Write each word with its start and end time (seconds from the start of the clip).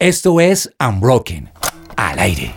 Esto 0.00 0.40
es 0.40 0.74
Unbroken, 0.80 1.50
al 1.94 2.18
aire. 2.20 2.54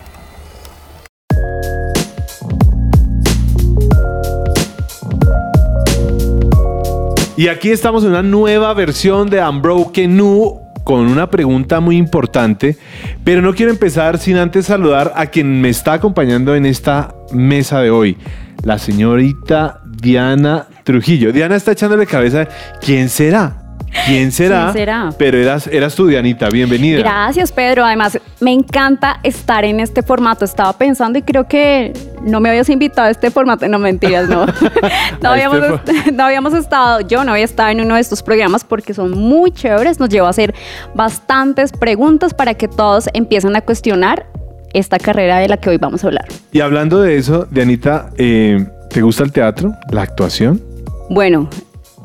Y 7.36 7.50
aquí 7.50 7.72
estamos 7.72 8.06
en 8.06 8.12
una 8.12 8.24
nueva 8.24 8.74
versión 8.74 9.30
de 9.30 9.46
Unbroken 9.46 10.16
New 10.16 10.58
con 10.86 11.00
una 11.02 11.30
pregunta 11.30 11.82
muy 11.82 11.98
importante, 11.98 12.78
pero 13.26 13.42
no 13.42 13.54
quiero 13.54 13.74
empezar 13.74 14.20
sin 14.20 14.38
antes 14.38 14.68
saludar 14.68 15.12
a 15.14 15.26
quien 15.26 15.60
me 15.60 15.68
está 15.68 15.92
acompañando 15.92 16.56
en 16.56 16.66
esta 16.66 17.14
mesa 17.34 17.82
de 17.82 17.90
hoy, 17.90 18.18
la 18.64 18.80
señorita 18.80 19.82
Diana 19.84 20.68
Trujillo. 20.86 21.34
Diana 21.34 21.58
está 21.58 21.74
echándole 21.74 22.08
cabeza, 22.08 22.48
¿quién 22.80 23.10
será? 23.10 23.63
¿Quién 24.06 24.32
será? 24.32 24.64
¿Quién 24.66 24.74
será? 24.74 25.10
Pero 25.18 25.38
eras, 25.38 25.68
eras 25.68 25.96
tu 25.96 26.08
Dianita, 26.08 26.50
bienvenida. 26.50 27.00
Gracias, 27.00 27.52
Pedro. 27.52 27.86
Además, 27.86 28.20
me 28.40 28.52
encanta 28.52 29.20
estar 29.24 29.64
en 29.66 29.80
este 29.80 30.04
formato. 30.04 30.46
Estaba 30.46 30.74
pensando 30.74 31.20
y 31.20 31.22
creo 31.22 31.48
que 31.48 31.94
no 32.22 32.40
me 32.40 32.50
habías 32.50 32.70
invitado 32.70 33.08
a 33.08 33.12
este 33.12 33.32
formato. 33.32 33.68
No, 33.68 33.80
mentiras, 33.80 34.28
no. 34.28 34.46
no, 35.22 35.30
habíamos, 35.30 35.60
este 35.60 36.12
no 36.14 36.24
habíamos 36.24 36.54
estado, 36.54 37.02
yo 37.02 37.24
no 37.24 37.32
había 37.32 37.46
estado 37.46 37.70
en 37.70 37.82
uno 37.82 37.96
de 37.96 38.02
estos 38.02 38.24
programas 38.24 38.64
porque 38.64 38.94
son 38.94 39.12
muy 39.12 39.52
chéveres. 39.52 40.00
Nos 40.00 40.10
lleva 40.10 40.28
a 40.28 40.32
hacer 40.32 40.54
bastantes 40.96 41.72
preguntas 41.72 42.34
para 42.34 42.54
que 42.56 42.68
todos 42.68 43.10
empiecen 43.14 43.56
a 43.56 43.62
cuestionar 43.62 44.26
esta 44.74 44.98
carrera 44.98 45.38
de 45.38 45.48
la 45.48 45.58
que 45.58 45.70
hoy 45.70 45.78
vamos 45.78 46.04
a 46.04 46.08
hablar. 46.08 46.26
Y 46.52 46.62
hablando 46.62 47.02
de 47.02 47.18
eso, 47.18 47.48
Dianita, 47.50 48.10
eh, 48.18 48.66
¿te 48.90 49.02
gusta 49.02 49.24
el 49.24 49.32
teatro? 49.32 49.74
¿La 49.92 50.02
actuación? 50.02 50.62
Bueno, 51.10 51.48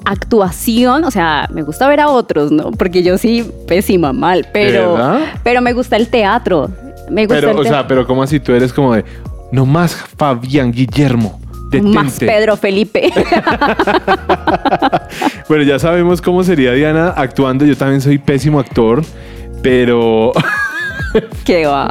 actuación, 0.04 1.04
o 1.04 1.10
sea, 1.10 1.48
me 1.52 1.62
gusta 1.62 1.88
ver 1.88 2.00
a 2.00 2.08
otros, 2.08 2.50
¿no? 2.50 2.70
Porque 2.72 3.02
yo 3.02 3.18
sí, 3.18 3.48
pésima, 3.66 4.12
mal, 4.12 4.46
pero, 4.52 4.94
¿Verdad? 4.94 5.20
pero 5.42 5.60
me 5.60 5.72
gusta 5.72 5.96
el 5.96 6.08
teatro. 6.08 6.70
Me 7.10 7.26
gusta 7.26 7.40
Pero, 7.40 7.50
el 7.52 7.58
o 7.58 7.64
sea, 7.64 7.86
pero 7.86 8.06
¿cómo 8.06 8.22
así? 8.22 8.38
Tú 8.38 8.52
eres 8.52 8.72
como 8.72 8.94
de, 8.94 9.04
no 9.50 9.64
más 9.66 9.94
Fabián 9.94 10.72
Guillermo. 10.72 11.40
Detente. 11.70 11.98
más 11.98 12.18
Pedro 12.18 12.56
Felipe. 12.56 13.12
Bueno, 15.48 15.64
ya 15.64 15.78
sabemos 15.78 16.20
cómo 16.20 16.44
sería 16.44 16.72
Diana 16.72 17.08
actuando. 17.16 17.64
Yo 17.64 17.74
también 17.74 18.02
soy 18.02 18.18
pésimo 18.18 18.60
actor, 18.60 19.02
pero, 19.62 20.32
Qué 21.44 21.64
va. 21.64 21.90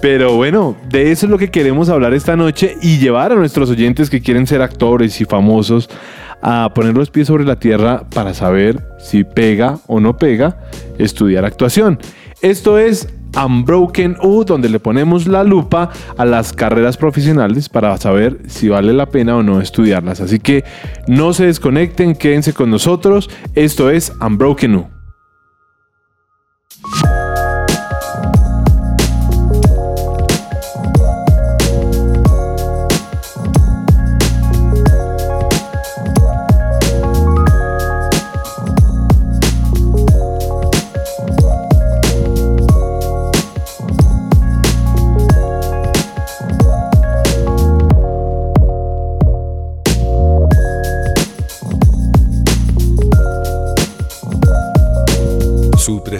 pero 0.00 0.34
bueno, 0.34 0.76
de 0.88 1.12
eso 1.12 1.26
es 1.26 1.30
lo 1.30 1.38
que 1.38 1.48
queremos 1.48 1.88
hablar 1.88 2.12
esta 2.12 2.34
noche 2.34 2.76
y 2.82 2.98
llevar 2.98 3.30
a 3.30 3.36
nuestros 3.36 3.70
oyentes 3.70 4.10
que 4.10 4.20
quieren 4.20 4.48
ser 4.48 4.62
actores 4.62 5.20
y 5.20 5.24
famosos 5.24 5.88
a 6.42 6.72
poner 6.74 6.94
los 6.94 7.10
pies 7.10 7.28
sobre 7.28 7.44
la 7.44 7.56
tierra 7.56 8.04
para 8.14 8.34
saber 8.34 8.86
si 8.98 9.24
pega 9.24 9.78
o 9.86 10.00
no 10.00 10.16
pega 10.16 10.58
estudiar 10.98 11.44
actuación. 11.44 11.98
Esto 12.42 12.78
es 12.78 13.08
Unbroken 13.34 14.16
U, 14.22 14.44
donde 14.44 14.68
le 14.68 14.78
ponemos 14.80 15.26
la 15.26 15.44
lupa 15.44 15.90
a 16.16 16.24
las 16.24 16.52
carreras 16.52 16.96
profesionales 16.96 17.68
para 17.68 17.96
saber 17.96 18.40
si 18.46 18.68
vale 18.68 18.92
la 18.92 19.06
pena 19.06 19.36
o 19.36 19.42
no 19.42 19.60
estudiarlas. 19.60 20.20
Así 20.20 20.38
que 20.38 20.64
no 21.06 21.32
se 21.32 21.46
desconecten, 21.46 22.14
quédense 22.14 22.52
con 22.52 22.70
nosotros. 22.70 23.30
Esto 23.54 23.90
es 23.90 24.12
Unbroken 24.20 24.76
U. 24.76 25.01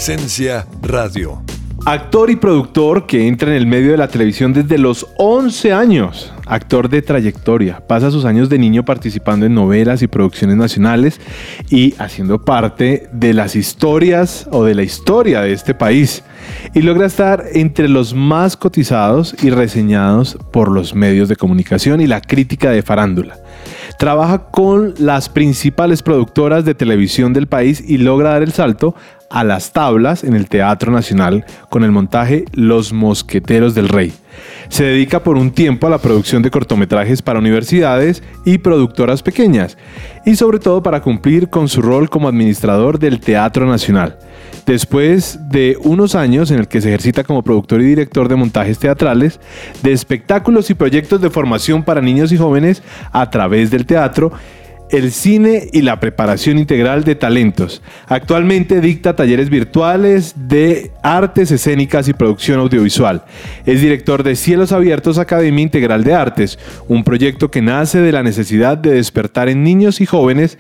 presencia 0.04 0.66
radio. 0.82 1.44
Actor 1.84 2.28
y 2.30 2.34
productor 2.34 3.06
que 3.06 3.28
entra 3.28 3.50
en 3.50 3.56
el 3.56 3.68
medio 3.68 3.92
de 3.92 3.96
la 3.96 4.08
televisión 4.08 4.52
desde 4.52 4.76
los 4.76 5.06
11 5.16 5.72
años. 5.72 6.32
Actor 6.44 6.88
de 6.88 7.02
trayectoria. 7.02 7.86
Pasa 7.86 8.10
sus 8.10 8.24
años 8.24 8.48
de 8.48 8.58
niño 8.58 8.84
participando 8.84 9.46
en 9.46 9.54
novelas 9.54 10.02
y 10.02 10.08
producciones 10.08 10.56
nacionales 10.56 11.20
y 11.70 11.94
haciendo 11.98 12.44
parte 12.44 13.08
de 13.12 13.32
las 13.32 13.54
historias 13.54 14.48
o 14.50 14.64
de 14.64 14.74
la 14.74 14.82
historia 14.82 15.40
de 15.40 15.52
este 15.52 15.72
país. 15.72 16.24
Y 16.74 16.82
logra 16.82 17.06
estar 17.06 17.44
entre 17.52 17.88
los 17.88 18.12
más 18.12 18.56
cotizados 18.56 19.36
y 19.40 19.50
reseñados 19.50 20.36
por 20.50 20.68
los 20.68 20.96
medios 20.96 21.28
de 21.28 21.36
comunicación 21.36 22.00
y 22.00 22.08
la 22.08 22.20
crítica 22.20 22.70
de 22.70 22.82
farándula. 22.82 23.38
Trabaja 23.98 24.50
con 24.50 24.94
las 24.98 25.28
principales 25.28 26.02
productoras 26.02 26.64
de 26.64 26.74
televisión 26.74 27.32
del 27.32 27.46
país 27.46 27.80
y 27.86 27.98
logra 27.98 28.30
dar 28.30 28.42
el 28.42 28.52
salto 28.52 28.96
a 29.32 29.44
las 29.44 29.72
tablas 29.72 30.24
en 30.24 30.34
el 30.34 30.48
Teatro 30.48 30.92
Nacional 30.92 31.44
con 31.70 31.84
el 31.84 31.90
montaje 31.90 32.44
Los 32.52 32.92
Mosqueteros 32.92 33.74
del 33.74 33.88
Rey. 33.88 34.12
Se 34.68 34.84
dedica 34.84 35.22
por 35.22 35.36
un 35.36 35.50
tiempo 35.50 35.86
a 35.86 35.90
la 35.90 35.98
producción 35.98 36.42
de 36.42 36.50
cortometrajes 36.50 37.22
para 37.22 37.38
universidades 37.38 38.22
y 38.44 38.58
productoras 38.58 39.22
pequeñas 39.22 39.76
y 40.24 40.36
sobre 40.36 40.58
todo 40.58 40.82
para 40.82 41.02
cumplir 41.02 41.48
con 41.48 41.68
su 41.68 41.82
rol 41.82 42.08
como 42.08 42.28
administrador 42.28 42.98
del 42.98 43.20
Teatro 43.20 43.66
Nacional. 43.66 44.18
Después 44.66 45.38
de 45.48 45.76
unos 45.82 46.14
años 46.14 46.50
en 46.50 46.58
el 46.58 46.68
que 46.68 46.80
se 46.80 46.88
ejercita 46.88 47.24
como 47.24 47.42
productor 47.42 47.80
y 47.80 47.86
director 47.86 48.28
de 48.28 48.36
montajes 48.36 48.78
teatrales, 48.78 49.40
de 49.82 49.92
espectáculos 49.92 50.70
y 50.70 50.74
proyectos 50.74 51.20
de 51.20 51.30
formación 51.30 51.82
para 51.82 52.00
niños 52.00 52.32
y 52.32 52.36
jóvenes 52.36 52.82
a 53.12 53.28
través 53.28 53.70
del 53.70 53.86
teatro, 53.86 54.32
el 54.92 55.10
cine 55.10 55.68
y 55.72 55.82
la 55.82 55.98
preparación 55.98 56.58
integral 56.58 57.02
de 57.02 57.14
talentos. 57.14 57.82
Actualmente 58.06 58.80
dicta 58.80 59.16
talleres 59.16 59.48
virtuales 59.48 60.34
de 60.36 60.92
artes 61.02 61.50
escénicas 61.50 62.08
y 62.08 62.12
producción 62.12 62.60
audiovisual. 62.60 63.24
Es 63.64 63.80
director 63.80 64.22
de 64.22 64.36
Cielos 64.36 64.70
Abiertos 64.70 65.18
Academia 65.18 65.62
Integral 65.62 66.04
de 66.04 66.14
Artes, 66.14 66.58
un 66.88 67.04
proyecto 67.04 67.50
que 67.50 67.62
nace 67.62 68.00
de 68.00 68.12
la 68.12 68.22
necesidad 68.22 68.76
de 68.76 68.92
despertar 68.92 69.48
en 69.48 69.64
niños 69.64 70.00
y 70.02 70.06
jóvenes 70.06 70.58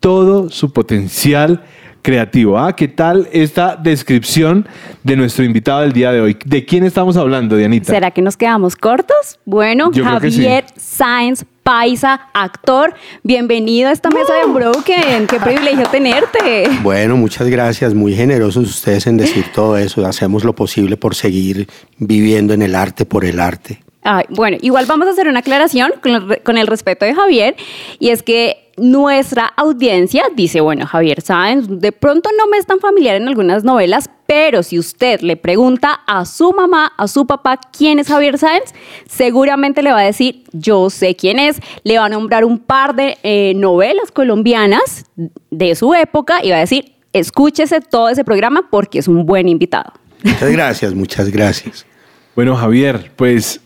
todo 0.00 0.48
su 0.48 0.72
potencial 0.72 1.62
creativo. 2.00 2.58
Ah, 2.58 2.74
¿qué 2.74 2.88
tal 2.88 3.28
esta 3.32 3.76
descripción 3.76 4.66
de 5.02 5.16
nuestro 5.16 5.44
invitado 5.44 5.80
del 5.80 5.92
día 5.92 6.12
de 6.12 6.20
hoy? 6.20 6.38
¿De 6.46 6.64
quién 6.64 6.84
estamos 6.84 7.16
hablando, 7.16 7.56
Dianita? 7.56 7.92
¿Será 7.92 8.10
que 8.10 8.22
nos 8.22 8.36
quedamos 8.36 8.76
cortos? 8.76 9.38
Bueno, 9.44 9.90
Yo 9.92 10.04
sí. 10.04 10.08
Javier 10.08 10.64
Sáenz 10.76 11.44
Paisa, 11.70 12.28
actor, 12.32 12.94
bienvenido 13.24 13.88
a 13.88 13.92
esta 13.92 14.08
mesa 14.08 14.34
de 14.34 14.44
Unbroken. 14.44 15.26
Qué 15.26 15.40
privilegio 15.40 15.82
tenerte. 15.90 16.62
Bueno, 16.84 17.16
muchas 17.16 17.48
gracias, 17.48 17.92
muy 17.92 18.14
generosos 18.14 18.68
ustedes 18.70 19.08
en 19.08 19.16
decir 19.16 19.46
todo 19.52 19.76
eso. 19.76 20.06
Hacemos 20.06 20.44
lo 20.44 20.52
posible 20.54 20.96
por 20.96 21.16
seguir 21.16 21.66
viviendo 21.98 22.54
en 22.54 22.62
el 22.62 22.76
arte 22.76 23.04
por 23.04 23.24
el 23.24 23.40
arte. 23.40 23.80
Ay, 24.04 24.26
bueno, 24.28 24.58
igual 24.60 24.86
vamos 24.86 25.08
a 25.08 25.10
hacer 25.10 25.26
una 25.26 25.40
aclaración 25.40 25.90
con 26.00 26.12
el, 26.14 26.28
re- 26.28 26.40
con 26.44 26.56
el 26.56 26.68
respeto 26.68 27.04
de 27.04 27.14
Javier, 27.14 27.56
y 27.98 28.10
es 28.10 28.22
que 28.22 28.65
nuestra 28.76 29.46
audiencia 29.56 30.24
dice, 30.34 30.60
bueno, 30.60 30.86
Javier 30.86 31.22
Sáenz, 31.22 31.66
de 31.68 31.92
pronto 31.92 32.30
no 32.38 32.46
me 32.46 32.58
es 32.58 32.66
tan 32.66 32.78
familiar 32.78 33.16
en 33.16 33.26
algunas 33.28 33.64
novelas, 33.64 34.10
pero 34.26 34.62
si 34.62 34.78
usted 34.78 35.20
le 35.20 35.36
pregunta 35.36 36.00
a 36.06 36.24
su 36.24 36.52
mamá, 36.52 36.92
a 36.96 37.08
su 37.08 37.26
papá, 37.26 37.58
quién 37.76 37.98
es 37.98 38.08
Javier 38.08 38.38
Sáenz, 38.38 38.74
seguramente 39.08 39.82
le 39.82 39.92
va 39.92 40.00
a 40.00 40.04
decir, 40.04 40.44
yo 40.52 40.90
sé 40.90 41.16
quién 41.16 41.38
es, 41.38 41.60
le 41.84 41.98
va 41.98 42.06
a 42.06 42.08
nombrar 42.08 42.44
un 42.44 42.58
par 42.58 42.94
de 42.94 43.16
eh, 43.22 43.54
novelas 43.56 44.10
colombianas 44.12 45.04
de 45.50 45.74
su 45.74 45.94
época 45.94 46.44
y 46.44 46.50
va 46.50 46.56
a 46.56 46.60
decir, 46.60 46.92
escúchese 47.12 47.80
todo 47.80 48.08
ese 48.08 48.24
programa 48.24 48.68
porque 48.70 48.98
es 48.98 49.08
un 49.08 49.24
buen 49.24 49.48
invitado. 49.48 49.92
Muchas 50.22 50.50
gracias, 50.50 50.94
muchas 50.94 51.30
gracias. 51.30 51.86
Bueno, 52.34 52.56
Javier, 52.56 53.12
pues 53.16 53.60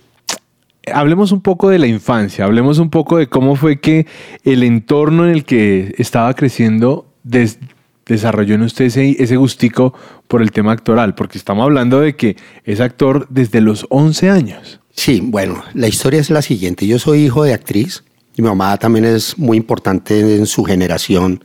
hablemos 0.93 1.33
un 1.33 1.41
poco 1.41 1.69
de 1.69 1.79
la 1.79 1.87
infancia, 1.87 2.45
hablemos 2.45 2.79
un 2.79 2.91
poco 2.91 3.17
de 3.19 3.29
cómo 3.29 3.57
fue 3.57 3.81
que 3.81 4.07
el 4.45 4.63
entorno 4.63 5.25
en 5.25 5.31
el 5.33 5.45
que 5.45 5.95
estaba 5.99 6.33
creciendo 6.35 7.07
des- 7.23 7.59
desarrolló 8.07 8.55
en 8.57 8.63
usted 8.63 8.87
ese, 8.87 9.17
ese 9.23 9.37
gustico 9.37 9.95
por 10.29 10.43
el 10.43 10.53
tema 10.53 10.73
actoral, 10.73 11.15
porque 11.15 11.39
estamos 11.39 11.65
hablando 11.65 12.01
de 12.01 12.17
que 12.17 12.37
es 12.65 12.81
actor 12.81 13.27
desde 13.31 13.61
los 13.61 13.87
11 13.91 14.31
años. 14.31 14.81
Sí, 14.93 15.21
bueno, 15.23 15.63
la 15.75 15.87
historia 15.89 16.21
es 16.21 16.31
la 16.31 16.43
siguiente. 16.43 16.87
Yo 16.87 16.99
soy 16.99 17.25
hijo 17.27 17.45
de 17.45 17.55
actriz 17.55 18.03
y 18.37 18.43
mi 18.43 18.49
mamá 18.49 18.77
también 18.77 19.05
es 19.05 19.39
muy 19.39 19.57
importante 19.57 20.19
en 20.37 20.47
su 20.47 20.65
generación 20.65 21.43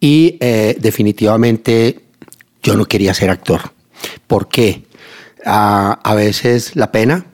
y 0.00 0.36
eh, 0.40 0.76
definitivamente 0.80 2.00
yo 2.62 2.76
no 2.76 2.86
quería 2.86 3.12
ser 3.14 3.30
actor. 3.30 3.60
¿Por 4.26 4.48
qué? 4.48 4.84
Ah, 5.44 5.98
a 6.02 6.14
veces 6.14 6.76
la 6.76 6.90
pena, 6.92 7.26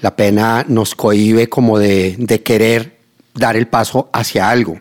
la 0.00 0.16
pena 0.16 0.64
nos 0.68 0.94
cohíbe 0.94 1.48
como 1.48 1.78
de, 1.78 2.16
de 2.18 2.42
querer 2.42 2.98
dar 3.34 3.56
el 3.56 3.66
paso 3.66 4.08
hacia 4.12 4.50
algo. 4.50 4.78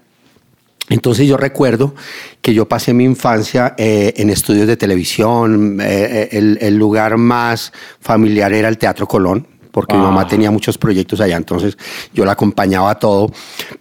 Entonces 0.90 1.28
yo 1.28 1.38
recuerdo 1.38 1.94
que 2.42 2.54
yo 2.54 2.68
pasé 2.68 2.94
mi 2.94 3.04
infancia 3.04 3.76
eh, 3.78 4.14
en 4.18 4.30
estudios 4.30 4.68
de 4.68 4.76
televisión, 4.76 5.80
eh, 5.82 6.30
el, 6.32 6.58
el, 6.62 6.76
lugar 6.78 7.18
más 7.18 7.72
familiar 8.00 8.52
era 8.54 8.68
el 8.70 8.80
Teatro 8.80 9.08
Colón, 9.08 9.46
porque 9.72 9.94
mi 9.94 10.02
mamá 10.02 10.22
Ah. 10.22 10.28
tenía 10.28 10.50
muchos 10.50 10.80
proyectos 10.80 11.22
allá, 11.22 11.38
entonces 11.38 11.78
yo 12.12 12.26
la 12.26 12.32
acompañaba 12.32 12.90
a 12.90 12.96
todo. 12.96 13.32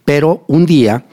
Pero 0.04 0.44
un 0.48 0.66
día 0.66 1.06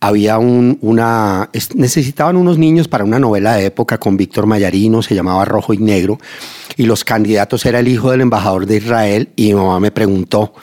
había 0.00 0.38
un, 0.38 0.78
una, 0.80 1.50
es- 1.52 1.74
necesitaban 1.74 2.36
unos 2.36 2.58
niños 2.58 2.88
para 2.88 3.04
una 3.04 3.18
novela 3.18 3.54
de 3.56 3.66
época 3.66 3.98
con 3.98 4.16
Víctor 4.16 4.46
Mayarino, 4.46 5.02
se 5.02 5.14
llamaba 5.14 5.44
Rojo 5.44 5.74
y 5.74 5.78
Negro, 5.78 6.18
y 6.76 6.84
los 6.86 7.04
candidatos 7.04 7.66
era 7.66 7.80
el 7.80 7.88
hijo 7.88 8.10
del 8.10 8.22
embajador 8.22 8.66
de 8.66 8.76
Israel, 8.78 9.28
y 9.36 9.48
mi 9.48 9.54
mamá 9.54 9.78
me 9.80 9.90
preguntó, 9.90 10.54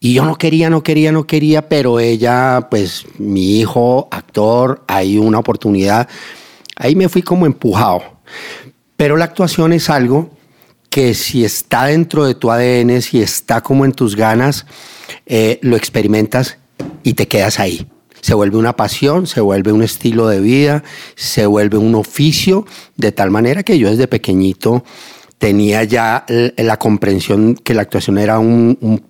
y 0.00 0.14
yo 0.14 0.24
no 0.24 0.36
quería, 0.36 0.70
no 0.70 0.82
quería, 0.82 1.10
no 1.12 1.26
quería, 1.26 1.68
pero 1.68 1.98
ella, 1.98 2.68
pues 2.70 3.04
mi 3.18 3.58
hijo, 3.58 4.06
actor, 4.12 4.84
hay 4.86 5.18
una 5.18 5.40
oportunidad. 5.40 6.08
Ahí 6.76 6.94
me 6.94 7.08
fui 7.08 7.22
como 7.22 7.46
empujado. 7.46 8.02
Pero 8.96 9.16
la 9.16 9.24
actuación 9.24 9.72
es 9.72 9.90
algo 9.90 10.30
que 10.88 11.14
si 11.14 11.44
está 11.44 11.86
dentro 11.86 12.24
de 12.26 12.36
tu 12.36 12.48
ADN, 12.52 13.02
si 13.02 13.20
está 13.20 13.60
como 13.60 13.84
en 13.84 13.90
tus 13.92 14.14
ganas, 14.14 14.66
eh, 15.26 15.58
lo 15.62 15.76
experimentas 15.76 16.58
y 17.02 17.14
te 17.14 17.26
quedas 17.26 17.58
ahí. 17.58 17.84
Se 18.20 18.34
vuelve 18.34 18.56
una 18.58 18.74
pasión, 18.76 19.26
se 19.26 19.40
vuelve 19.40 19.72
un 19.72 19.82
estilo 19.82 20.28
de 20.28 20.40
vida, 20.40 20.84
se 21.14 21.46
vuelve 21.46 21.78
un 21.78 21.94
oficio, 21.94 22.66
de 22.96 23.12
tal 23.12 23.30
manera 23.30 23.62
que 23.62 23.78
yo 23.78 23.90
desde 23.90 24.08
pequeñito 24.08 24.84
tenía 25.38 25.84
ya 25.84 26.24
la 26.56 26.78
comprensión 26.78 27.54
que 27.54 27.74
la 27.74 27.82
actuación 27.82 28.18
era 28.18 28.38
un, 28.38 29.02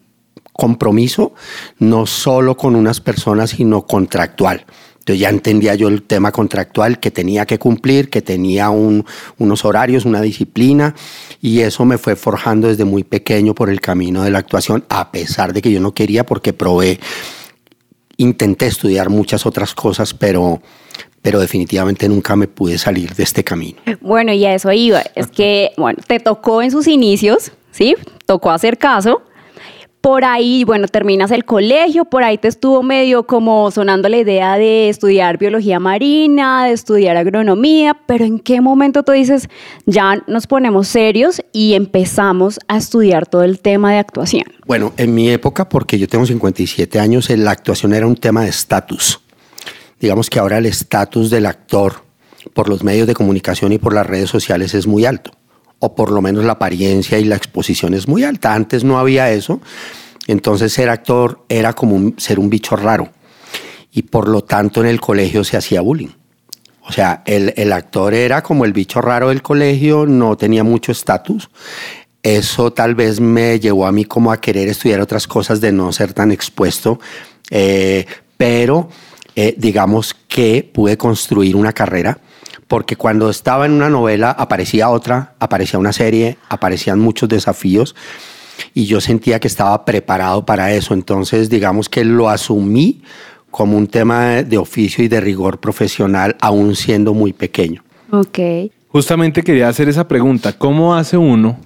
compromiso, 0.52 1.34
no 1.78 2.04
solo 2.04 2.56
con 2.56 2.74
unas 2.74 3.00
personas, 3.00 3.50
sino 3.50 3.86
contractual. 3.86 4.66
Entonces 4.98 5.20
ya 5.20 5.28
entendía 5.30 5.76
yo 5.76 5.86
el 5.86 6.02
tema 6.02 6.32
contractual 6.32 6.98
que 6.98 7.12
tenía 7.12 7.46
que 7.46 7.60
cumplir, 7.60 8.10
que 8.10 8.22
tenía 8.22 8.68
un- 8.68 9.06
unos 9.38 9.64
horarios, 9.64 10.04
una 10.04 10.20
disciplina, 10.20 10.96
y 11.40 11.60
eso 11.60 11.84
me 11.84 11.96
fue 11.96 12.16
forjando 12.16 12.66
desde 12.66 12.84
muy 12.84 13.04
pequeño 13.04 13.54
por 13.54 13.70
el 13.70 13.80
camino 13.80 14.24
de 14.24 14.32
la 14.32 14.40
actuación, 14.40 14.84
a 14.88 15.12
pesar 15.12 15.52
de 15.52 15.62
que 15.62 15.70
yo 15.70 15.80
no 15.80 15.94
quería 15.94 16.26
porque 16.26 16.52
probé, 16.52 16.98
intenté 18.18 18.66
estudiar 18.66 19.08
muchas 19.08 19.46
otras 19.46 19.74
cosas, 19.74 20.12
pero, 20.12 20.60
pero 21.22 21.40
definitivamente 21.40 22.08
nunca 22.08 22.36
me 22.36 22.48
pude 22.48 22.76
salir 22.76 23.14
de 23.14 23.22
este 23.22 23.42
camino. 23.42 23.78
Bueno, 24.00 24.32
y 24.32 24.44
a 24.44 24.54
eso 24.54 24.70
iba. 24.70 25.02
Es 25.14 25.28
que, 25.28 25.70
bueno, 25.76 26.00
te 26.06 26.20
tocó 26.20 26.60
en 26.60 26.70
sus 26.70 26.86
inicios, 26.86 27.52
¿sí? 27.70 27.94
Tocó 28.26 28.50
hacer 28.50 28.76
caso. 28.76 29.22
Por 30.08 30.24
ahí, 30.24 30.64
bueno, 30.64 30.88
terminas 30.88 31.30
el 31.32 31.44
colegio, 31.44 32.06
por 32.06 32.24
ahí 32.24 32.38
te 32.38 32.48
estuvo 32.48 32.82
medio 32.82 33.26
como 33.26 33.70
sonando 33.70 34.08
la 34.08 34.16
idea 34.16 34.56
de 34.56 34.88
estudiar 34.88 35.36
biología 35.36 35.80
marina, 35.80 36.64
de 36.64 36.72
estudiar 36.72 37.18
agronomía, 37.18 37.94
pero 38.06 38.24
¿en 38.24 38.38
qué 38.38 38.62
momento 38.62 39.02
tú 39.02 39.12
dices, 39.12 39.50
ya 39.84 40.24
nos 40.26 40.46
ponemos 40.46 40.88
serios 40.88 41.42
y 41.52 41.74
empezamos 41.74 42.58
a 42.68 42.78
estudiar 42.78 43.26
todo 43.26 43.42
el 43.42 43.60
tema 43.60 43.92
de 43.92 43.98
actuación? 43.98 44.44
Bueno, 44.66 44.94
en 44.96 45.14
mi 45.14 45.28
época, 45.28 45.68
porque 45.68 45.98
yo 45.98 46.08
tengo 46.08 46.24
57 46.24 46.98
años, 46.98 47.28
la 47.28 47.50
actuación 47.50 47.92
era 47.92 48.06
un 48.06 48.16
tema 48.16 48.44
de 48.44 48.48
estatus. 48.48 49.20
Digamos 50.00 50.30
que 50.30 50.38
ahora 50.38 50.56
el 50.56 50.64
estatus 50.64 51.28
del 51.28 51.44
actor 51.44 51.96
por 52.54 52.70
los 52.70 52.82
medios 52.82 53.06
de 53.06 53.12
comunicación 53.12 53.74
y 53.74 53.78
por 53.78 53.92
las 53.92 54.06
redes 54.06 54.30
sociales 54.30 54.72
es 54.72 54.86
muy 54.86 55.04
alto, 55.04 55.32
o 55.78 55.94
por 55.94 56.10
lo 56.10 56.20
menos 56.20 56.44
la 56.44 56.52
apariencia 56.52 57.18
y 57.18 57.24
la 57.24 57.36
exposición 57.36 57.94
es 57.94 58.08
muy 58.08 58.24
alta. 58.24 58.54
Antes 58.54 58.84
no 58.84 58.98
había 58.98 59.30
eso, 59.30 59.60
entonces 60.26 60.72
ser 60.72 60.88
actor 60.88 61.44
era 61.48 61.72
como 61.72 62.12
ser 62.16 62.38
un 62.38 62.50
bicho 62.50 62.76
raro 62.76 63.10
y 63.92 64.02
por 64.02 64.28
lo 64.28 64.42
tanto 64.42 64.80
en 64.80 64.86
el 64.86 65.00
colegio 65.00 65.44
se 65.44 65.56
hacía 65.56 65.80
bullying. 65.80 66.10
O 66.82 66.92
sea, 66.92 67.22
el, 67.26 67.52
el 67.56 67.72
actor 67.72 68.14
era 68.14 68.42
como 68.42 68.64
el 68.64 68.72
bicho 68.72 69.00
raro 69.00 69.28
del 69.28 69.42
colegio, 69.42 70.06
no 70.06 70.36
tenía 70.36 70.64
mucho 70.64 70.90
estatus. 70.90 71.50
Eso 72.22 72.72
tal 72.72 72.94
vez 72.94 73.20
me 73.20 73.60
llevó 73.60 73.86
a 73.86 73.92
mí 73.92 74.04
como 74.04 74.32
a 74.32 74.40
querer 74.40 74.68
estudiar 74.68 75.00
otras 75.00 75.26
cosas 75.26 75.60
de 75.60 75.70
no 75.70 75.92
ser 75.92 76.14
tan 76.14 76.32
expuesto, 76.32 76.98
eh, 77.50 78.06
pero 78.36 78.88
eh, 79.36 79.54
digamos 79.56 80.14
que 80.26 80.68
pude 80.72 80.96
construir 80.96 81.54
una 81.54 81.72
carrera 81.72 82.18
porque 82.68 82.96
cuando 82.96 83.30
estaba 83.30 83.66
en 83.66 83.72
una 83.72 83.88
novela 83.88 84.30
aparecía 84.30 84.90
otra, 84.90 85.34
aparecía 85.40 85.78
una 85.78 85.92
serie, 85.92 86.36
aparecían 86.50 87.00
muchos 87.00 87.28
desafíos 87.28 87.96
y 88.74 88.84
yo 88.84 89.00
sentía 89.00 89.40
que 89.40 89.48
estaba 89.48 89.84
preparado 89.84 90.44
para 90.44 90.72
eso. 90.72 90.94
Entonces, 90.94 91.48
digamos 91.48 91.88
que 91.88 92.04
lo 92.04 92.28
asumí 92.28 93.02
como 93.50 93.76
un 93.76 93.86
tema 93.86 94.42
de 94.42 94.58
oficio 94.58 95.02
y 95.02 95.08
de 95.08 95.20
rigor 95.20 95.58
profesional, 95.58 96.36
aún 96.40 96.76
siendo 96.76 97.14
muy 97.14 97.32
pequeño. 97.32 97.82
Ok. 98.10 98.38
Justamente 98.88 99.42
quería 99.42 99.68
hacer 99.68 99.88
esa 99.88 100.06
pregunta. 100.06 100.52
¿Cómo 100.52 100.94
hace 100.94 101.16
uno 101.16 101.58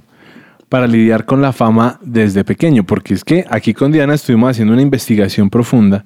para 0.69 0.87
lidiar 0.87 1.25
con 1.25 1.43
la 1.43 1.53
fama 1.53 1.99
desde 2.03 2.45
pequeño? 2.45 2.85
Porque 2.85 3.15
es 3.15 3.25
que 3.25 3.45
aquí 3.51 3.75
con 3.75 3.91
Diana 3.91 4.15
estuvimos 4.15 4.51
haciendo 4.51 4.73
una 4.73 4.83
investigación 4.83 5.51
profunda 5.51 6.05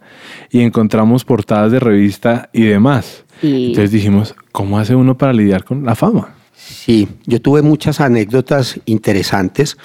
y 0.51 0.61
encontramos 0.61 1.25
portadas 1.25 1.73
de 1.73 1.81
revista 1.81 2.49
y 2.55 2.65
demás. 2.65 3.26
Sí. 3.41 3.67
Entonces 3.69 3.91
dijimos, 3.91 4.35
¿cómo 4.53 4.79
hace 4.79 4.95
uno 4.95 5.17
para 5.17 5.33
lidiar 5.33 5.65
con 5.65 5.85
la 5.85 5.95
fama? 5.95 6.35
Sí, 6.55 7.09
yo 7.27 7.41
tuve 7.41 7.63
muchas 7.63 8.01
anécdotas 8.01 8.81
interesantes. 8.87 9.77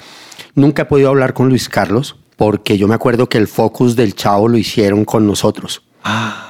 Nunca 0.54 0.82
he 0.82 0.84
podido 0.86 1.10
hablar 1.10 1.34
con 1.34 1.48
Luis 1.48 1.68
Carlos 1.68 2.16
porque 2.36 2.78
yo 2.78 2.88
me 2.88 2.94
acuerdo 2.94 3.28
que 3.28 3.38
el 3.38 3.46
focus 3.46 3.94
del 3.94 4.14
Chavo 4.14 4.48
lo 4.48 4.58
hicieron 4.58 5.04
con 5.04 5.26
nosotros. 5.26 5.82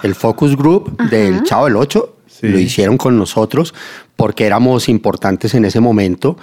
El 0.03 0.15
focus 0.15 0.57
group 0.57 0.97
del 1.11 1.43
Chavo 1.43 1.67
del 1.67 1.77
8 1.77 2.17
Sí. 2.27 2.49
lo 2.49 2.59
hicieron 2.59 2.97
con 2.97 3.19
nosotros 3.19 3.75
porque 4.17 4.47
éramos 4.47 4.89
importantes 4.89 5.55
en 5.55 5.65
ese 5.67 5.81
momento. 5.81 6.39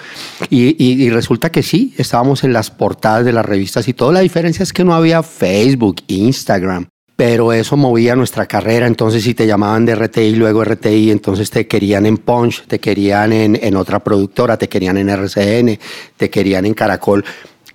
Y, 0.49 0.75
y- 0.81 1.03
y 1.03 1.09
resulta 1.09 1.51
que 1.51 1.63
sí, 1.63 1.93
estábamos 1.97 2.43
en 2.43 2.53
las 2.53 2.69
portadas 2.69 3.25
de 3.25 3.33
las 3.33 3.45
revistas 3.45 3.87
y 3.87 3.93
todo. 3.93 4.11
La 4.11 4.19
diferencia 4.19 4.61
es 4.63 4.71
que 4.71 4.83
no 4.85 4.93
había 4.93 5.23
Facebook, 5.23 5.97
Instagram. 6.07 6.87
Pero 7.19 7.51
eso 7.51 7.75
movía 7.75 8.15
nuestra 8.15 8.45
carrera, 8.45 8.87
entonces 8.87 9.23
si 9.23 9.33
te 9.33 9.45
llamaban 9.45 9.83
de 9.85 9.93
RTI, 9.93 10.35
luego 10.35 10.63
RTI, 10.63 11.11
entonces 11.11 11.51
te 11.51 11.67
querían 11.67 12.05
en 12.05 12.15
Punch, 12.15 12.65
te 12.65 12.79
querían 12.79 13.33
en, 13.33 13.59
en 13.61 13.75
otra 13.75 13.99
productora, 13.99 14.55
te 14.55 14.69
querían 14.69 14.95
en 14.95 15.09
RCN, 15.09 15.77
te 16.15 16.29
querían 16.29 16.65
en 16.65 16.73
Caracol. 16.73 17.25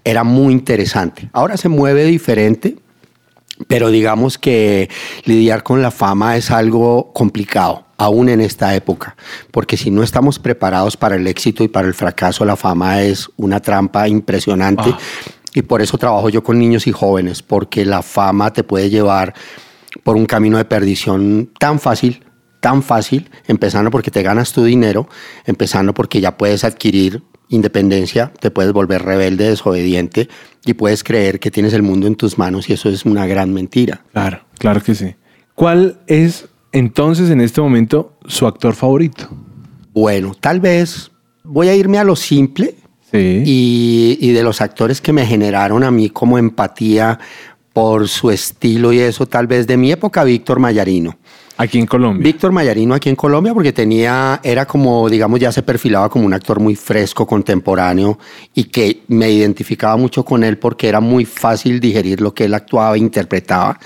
Era 0.02 0.24
muy 0.24 0.54
interesante. 0.54 1.28
Ahora 1.34 1.58
se 1.58 1.68
mueve 1.68 2.06
diferente, 2.06 2.76
pero 3.68 3.90
digamos 3.90 4.38
que 4.38 4.88
lidiar 5.26 5.62
con 5.62 5.82
la 5.82 5.90
fama 5.90 6.38
es 6.38 6.50
algo 6.50 7.12
complicado, 7.12 7.84
aún 7.98 8.30
en 8.30 8.40
esta 8.40 8.74
época, 8.74 9.14
porque 9.50 9.76
si 9.76 9.90
no 9.90 10.02
estamos 10.02 10.38
preparados 10.38 10.96
para 10.96 11.16
el 11.16 11.26
éxito 11.26 11.62
y 11.62 11.68
para 11.68 11.86
el 11.86 11.92
fracaso, 11.92 12.46
la 12.46 12.56
fama 12.56 13.02
es 13.02 13.28
una 13.36 13.60
trampa 13.60 14.08
impresionante. 14.08 14.94
Y 15.54 15.62
por 15.62 15.80
eso 15.80 15.96
trabajo 15.96 16.28
yo 16.28 16.42
con 16.42 16.58
niños 16.58 16.86
y 16.86 16.92
jóvenes, 16.92 17.42
porque 17.42 17.86
la 17.86 18.02
fama 18.02 18.52
te 18.52 18.64
puede 18.64 18.90
llevar 18.90 19.34
por 20.02 20.16
un 20.16 20.26
camino 20.26 20.58
de 20.58 20.64
perdición 20.64 21.50
tan 21.58 21.78
fácil, 21.78 22.24
tan 22.60 22.82
fácil, 22.82 23.30
empezando 23.46 23.90
porque 23.90 24.10
te 24.10 24.22
ganas 24.22 24.52
tu 24.52 24.64
dinero, 24.64 25.08
empezando 25.46 25.94
porque 25.94 26.20
ya 26.20 26.36
puedes 26.36 26.64
adquirir 26.64 27.22
independencia, 27.48 28.32
te 28.40 28.50
puedes 28.50 28.72
volver 28.72 29.02
rebelde, 29.02 29.50
desobediente 29.50 30.28
y 30.64 30.74
puedes 30.74 31.04
creer 31.04 31.38
que 31.38 31.50
tienes 31.50 31.72
el 31.72 31.82
mundo 31.82 32.06
en 32.06 32.16
tus 32.16 32.36
manos 32.36 32.68
y 32.68 32.72
eso 32.72 32.88
es 32.88 33.04
una 33.04 33.26
gran 33.26 33.52
mentira. 33.52 34.02
Claro, 34.12 34.40
claro 34.58 34.82
que 34.82 34.94
sí. 34.94 35.14
¿Cuál 35.54 36.00
es 36.06 36.48
entonces 36.72 37.30
en 37.30 37.40
este 37.40 37.60
momento 37.60 38.18
su 38.26 38.46
actor 38.46 38.74
favorito? 38.74 39.28
Bueno, 39.92 40.34
tal 40.34 40.58
vez 40.58 41.12
voy 41.44 41.68
a 41.68 41.76
irme 41.76 41.98
a 41.98 42.04
lo 42.04 42.16
simple 42.16 42.74
Sí. 43.14 43.44
y, 43.46 44.18
y 44.20 44.32
de 44.32 44.42
los 44.42 44.60
actores 44.60 45.00
que 45.00 45.12
me 45.12 45.24
generaron 45.24 45.84
a 45.84 45.92
mí 45.92 46.10
como 46.10 46.36
empatía 46.36 47.20
por 47.72 48.08
su 48.08 48.30
estilo 48.30 48.92
y 48.92 48.98
eso, 48.98 49.26
tal 49.26 49.46
vez 49.46 49.68
de 49.68 49.76
mi 49.76 49.92
época, 49.92 50.24
Víctor 50.24 50.58
Mayarino. 50.58 51.16
Aquí 51.56 51.78
en 51.78 51.86
Colombia. 51.86 52.24
Víctor 52.24 52.50
Mayarino 52.50 52.94
aquí 52.94 53.08
en 53.08 53.14
Colombia 53.14 53.54
porque 53.54 53.72
tenía, 53.72 54.40
era 54.42 54.66
como, 54.66 55.08
digamos, 55.08 55.38
ya 55.38 55.52
se 55.52 55.62
perfilaba 55.62 56.08
como 56.08 56.26
un 56.26 56.34
actor 56.34 56.58
muy 56.58 56.74
fresco, 56.74 57.26
contemporáneo 57.26 58.18
y 58.54 58.64
que 58.64 59.02
me 59.06 59.30
identificaba 59.30 59.96
mucho 59.96 60.24
con 60.24 60.42
él 60.42 60.58
porque 60.58 60.88
era 60.88 61.00
muy 61.00 61.24
fácil 61.24 61.78
digerir 61.78 62.20
lo 62.20 62.34
que 62.34 62.46
él 62.46 62.54
actuaba 62.54 62.96
e 62.96 62.98
interpretaba. 62.98 63.78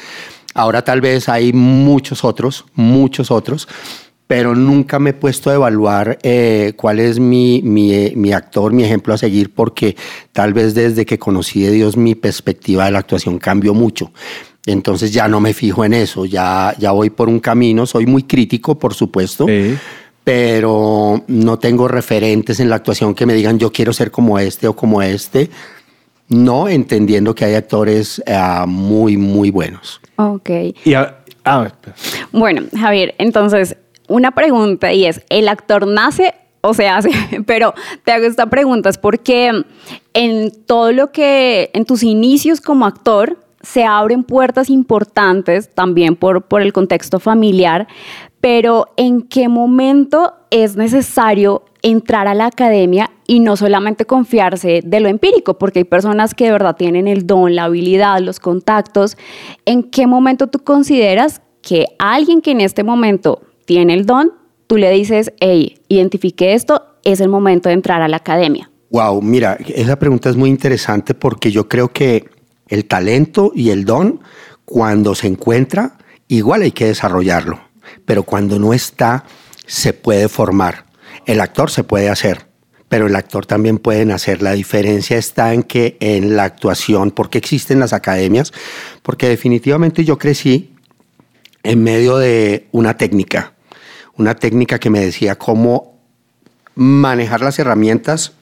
Ahora 0.55 0.83
tal 0.83 1.03
vez 1.03 1.29
hay 1.29 1.53
muchos 1.53 2.25
otros, 2.25 2.65
muchos 2.75 3.31
otros, 3.31 3.69
pero 4.29 4.55
nunca 4.55 4.99
me 5.01 5.11
he 5.11 5.15
puesto 5.15 5.51
a 5.51 5.55
evaluar 5.55 6.19
eh, 6.23 6.75
cuál 6.77 7.01
es 7.01 7.19
mi, 7.19 7.61
mi, 7.65 7.93
eh, 7.95 8.13
mi 8.15 8.33
actor, 8.33 8.73
mi 8.73 8.85
ejemplo 8.85 9.15
a 9.15 9.19
seguir, 9.19 9.53
porque 9.55 9.97
tal 10.33 10.53
vez 10.53 10.75
desde 10.75 11.05
que 11.07 11.19
conocí 11.19 11.63
de 11.63 11.73
Dios 11.73 11.97
mi 11.97 12.15
perspectiva 12.15 12.85
de 12.85 12.91
la 12.93 12.99
actuación 13.01 13.39
cambió 13.39 13.73
mucho. 13.75 14.13
Entonces 14.67 15.13
ya 15.15 15.29
no 15.29 15.41
me 15.41 15.55
fijo 15.55 15.83
en 15.85 15.95
eso, 15.95 16.27
ya, 16.27 16.75
ya 16.79 16.91
voy 16.93 17.09
por 17.09 17.29
un 17.31 17.41
camino, 17.41 17.87
soy 17.87 18.05
muy 18.05 18.23
crítico, 18.25 18.79
por 18.79 18.93
supuesto, 18.93 19.47
Sí. 19.49 19.75
pero 20.25 21.25
no 21.27 21.59
tengo 21.59 21.89
referentes 21.89 22.61
en 22.61 22.69
la 22.69 22.77
actuación 22.77 23.15
que 23.15 23.25
me 23.25 23.33
digan 23.33 23.59
yo 23.59 23.73
quiero 23.73 23.95
ser 23.95 24.11
como 24.11 24.39
este 24.39 24.69
o 24.69 24.77
como 24.77 25.01
este. 25.01 25.49
No, 26.29 26.69
entendiendo 26.69 27.35
que 27.35 27.47
hay 27.47 27.55
actores 27.55 28.23
eh, 28.27 28.39
muy, 28.67 29.17
muy 29.17 29.51
buenos. 29.51 30.03
Ok. 30.17 30.51
Y 30.85 30.93
a- 30.93 31.15
Ah. 31.51 31.73
Bueno, 32.31 32.61
Javier, 32.79 33.15
entonces, 33.17 33.75
una 34.09 34.33
pregunta 34.33 34.93
y 34.93 35.05
es, 35.05 35.23
¿el 35.31 35.49
actor 35.49 35.87
nace 35.87 36.35
o 36.61 36.75
se 36.75 36.89
hace? 36.89 37.11
Pero 37.47 37.75
te 38.05 38.13
hago 38.13 38.27
esta 38.27 38.47
pregunta, 38.47 38.89
es 38.89 38.99
porque 38.99 39.65
en 40.15 40.65
todo 40.67 40.93
lo 40.93 41.13
que, 41.13 41.71
en 41.75 41.85
tus 41.85 42.03
inicios 42.03 42.61
como 42.61 42.87
actor, 42.87 43.39
se 43.63 43.85
abren 43.85 44.23
puertas 44.23 44.71
importantes 44.71 45.75
también 45.75 46.17
por, 46.17 46.43
por 46.43 46.63
el 46.63 46.73
contexto 46.73 47.19
familiar, 47.19 47.89
pero 48.41 48.87
¿en 48.97 49.23
qué 49.23 49.49
momento 49.49 50.35
es 50.51 50.77
necesario 50.77 51.65
entrar 51.83 52.29
a 52.29 52.35
la 52.35 52.47
academia 52.47 53.11
y 53.27 53.41
no 53.41 53.57
solamente 53.57 54.05
confiarse 54.05 54.81
de 54.85 55.01
lo 55.01 55.09
empírico? 55.09 55.59
Porque 55.59 55.81
hay 55.81 55.85
personas 55.85 56.35
que 56.35 56.45
de 56.45 56.53
verdad 56.53 56.77
tienen 56.77 57.09
el 57.09 57.27
don, 57.27 57.57
la 57.57 57.65
habilidad, 57.65 58.21
los 58.21 58.39
contactos. 58.39 59.17
¿En 59.65 59.83
qué 59.83 60.07
momento 60.07 60.47
tú 60.47 60.61
consideras 60.61 61.43
que 61.63 61.87
alguien 61.99 62.41
que 62.41 62.53
en 62.53 62.61
este 62.61 62.85
momento 62.85 63.41
tiene 63.69 63.93
el 63.93 64.07
don, 64.07 64.33
tú 64.67 64.79
le 64.79 64.91
dices, 64.91 65.31
hey, 65.41 65.79
identifique 65.89 66.55
esto, 66.55 66.87
es 67.05 67.21
el 67.21 67.29
momento 67.29 67.69
de 67.69 67.75
entrar 67.75 68.01
a 68.01 68.09
la 68.09 68.17
academia? 68.17 68.71
Wow, 68.89 69.21
mira, 69.21 69.59
esa 69.67 69.99
pregunta 69.99 70.31
es 70.31 70.37
muy 70.37 70.49
interesante 70.49 71.13
porque 71.13 71.51
yo 71.53 71.69
creo 71.69 71.93
que 71.93 72.31
el 72.69 72.87
talento 72.87 73.53
y 73.55 73.69
el 73.69 73.85
don, 73.85 74.21
cuando 74.65 75.15
se 75.15 75.27
encuentra, 75.27 75.99
igual 76.29 76.63
hay 76.63 76.71
que 76.71 76.87
desarrollarlo, 76.87 77.61
pero 78.07 78.23
cuando 78.23 78.59
no 78.59 78.73
está, 78.73 79.27
se 79.67 79.93
puede 79.93 80.31
formar. 80.31 80.87
El 81.27 81.43
actor 81.43 81.71
se 81.71 81.85
puede 81.85 82.09
hacer, 82.09 82.47
pero 82.89 83.07
el 83.07 83.17
actor 83.17 83.45
también 83.45 83.77
puede 83.77 84.11
hacer. 84.11 84.41
La 84.41 84.53
diferencia 84.53 85.19
está 85.19 85.53
en 85.53 85.63
que 85.63 85.99
en 86.01 86.37
la 86.37 86.45
actuación, 86.45 87.11
porque 87.11 87.37
existen 87.37 87.81
las 87.81 87.93
academias, 87.93 88.51
porque 89.03 89.29
definitivamente 89.29 90.07
yo 90.07 90.17
crecí 90.17 90.73
en 91.63 91.83
medio 91.83 92.17
de 92.17 92.67
una 92.73 92.97
técnica, 92.97 93.53
una 94.19 94.35
técnica 94.35 94.79
que 94.79 94.91
me 94.91 95.01
decía 95.01 95.37
cómo 95.37 95.95
manejar 96.75 97.41
las 97.41 97.59
herramientas, 97.59 98.33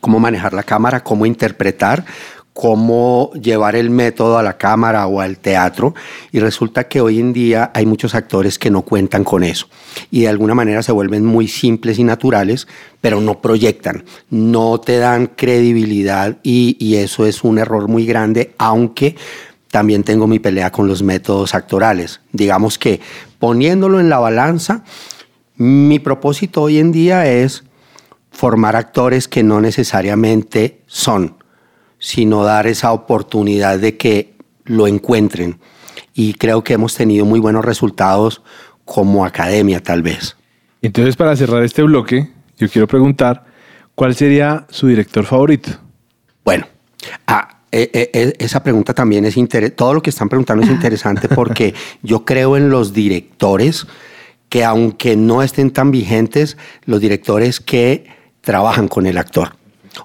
cómo 0.00 0.20
manejar 0.20 0.52
la 0.52 0.62
cámara, 0.62 1.02
cómo 1.02 1.24
interpretar, 1.26 2.04
cómo 2.58 3.30
llevar 3.40 3.76
el 3.76 3.88
método 3.88 4.36
a 4.36 4.42
la 4.42 4.58
cámara 4.58 5.06
o 5.06 5.20
al 5.20 5.38
teatro 5.38 5.94
y 6.32 6.40
resulta 6.40 6.88
que 6.88 7.00
hoy 7.00 7.20
en 7.20 7.32
día 7.32 7.70
hay 7.72 7.86
muchos 7.86 8.16
actores 8.16 8.58
que 8.58 8.68
no 8.68 8.82
cuentan 8.82 9.22
con 9.22 9.44
eso 9.44 9.68
y 10.10 10.22
de 10.22 10.28
alguna 10.28 10.56
manera 10.56 10.82
se 10.82 10.90
vuelven 10.90 11.24
muy 11.24 11.46
simples 11.46 12.00
y 12.00 12.04
naturales, 12.04 12.66
pero 13.00 13.20
no 13.20 13.40
proyectan, 13.40 14.02
no 14.28 14.80
te 14.80 14.98
dan 14.98 15.28
credibilidad 15.28 16.38
y, 16.42 16.96
eso 16.96 17.26
es 17.26 17.44
un 17.44 17.58
error 17.58 17.86
muy 17.86 18.06
grande, 18.06 18.54
aunque 18.58 19.14
también 19.70 20.02
tengo 20.02 20.26
mi 20.26 20.40
pelea 20.40 20.72
con 20.72 20.88
los 20.88 21.04
métodos 21.04 21.54
actorales. 21.54 22.20
Digamos 22.32 22.76
que 22.76 23.00
poniéndolo 23.38 24.00
en 24.00 24.08
la 24.08 24.18
balanza, 24.18 24.84
mi 25.56 25.98
propósito 25.98 26.62
hoy 26.62 26.78
en 26.78 26.92
día 26.92 27.26
es 27.26 27.64
formar 28.30 28.76
actores 28.76 29.28
que 29.28 29.42
no 29.42 29.60
necesariamente 29.60 30.82
son 30.86 31.38
sino 31.98 32.44
dar 32.44 32.66
esa 32.66 32.92
oportunidad 32.92 33.78
de 33.78 33.96
que 33.96 34.34
lo 34.64 34.86
encuentren. 34.86 35.58
Y 36.14 36.34
creo 36.34 36.64
que 36.64 36.74
hemos 36.74 36.94
tenido 36.94 37.24
muy 37.24 37.40
buenos 37.40 37.64
resultados 37.64 38.42
como 38.84 39.24
academia 39.24 39.82
tal 39.82 40.02
vez. 40.02 40.36
Entonces, 40.80 41.16
para 41.16 41.36
cerrar 41.36 41.62
este 41.62 41.82
bloque, 41.82 42.30
yo 42.56 42.68
quiero 42.68 42.86
preguntar, 42.86 43.46
¿cuál 43.94 44.14
sería 44.14 44.66
su 44.70 44.86
director 44.86 45.24
favorito? 45.24 45.70
Bueno, 46.44 46.66
ah, 47.26 47.57
eh, 47.70 47.90
eh, 47.92 48.10
eh, 48.12 48.32
esa 48.38 48.62
pregunta 48.62 48.94
también 48.94 49.24
es 49.24 49.36
interesante. 49.36 49.76
Todo 49.76 49.94
lo 49.94 50.02
que 50.02 50.10
están 50.10 50.28
preguntando 50.28 50.64
es 50.64 50.70
interesante 50.70 51.28
porque 51.34 51.74
yo 52.02 52.24
creo 52.24 52.56
en 52.56 52.70
los 52.70 52.92
directores 52.92 53.86
que 54.48 54.64
aunque 54.64 55.16
no 55.16 55.42
estén 55.42 55.70
tan 55.70 55.90
vigentes, 55.90 56.56
los 56.86 57.00
directores 57.00 57.60
que 57.60 58.06
trabajan 58.40 58.88
con 58.88 59.06
el 59.06 59.18
actor. 59.18 59.56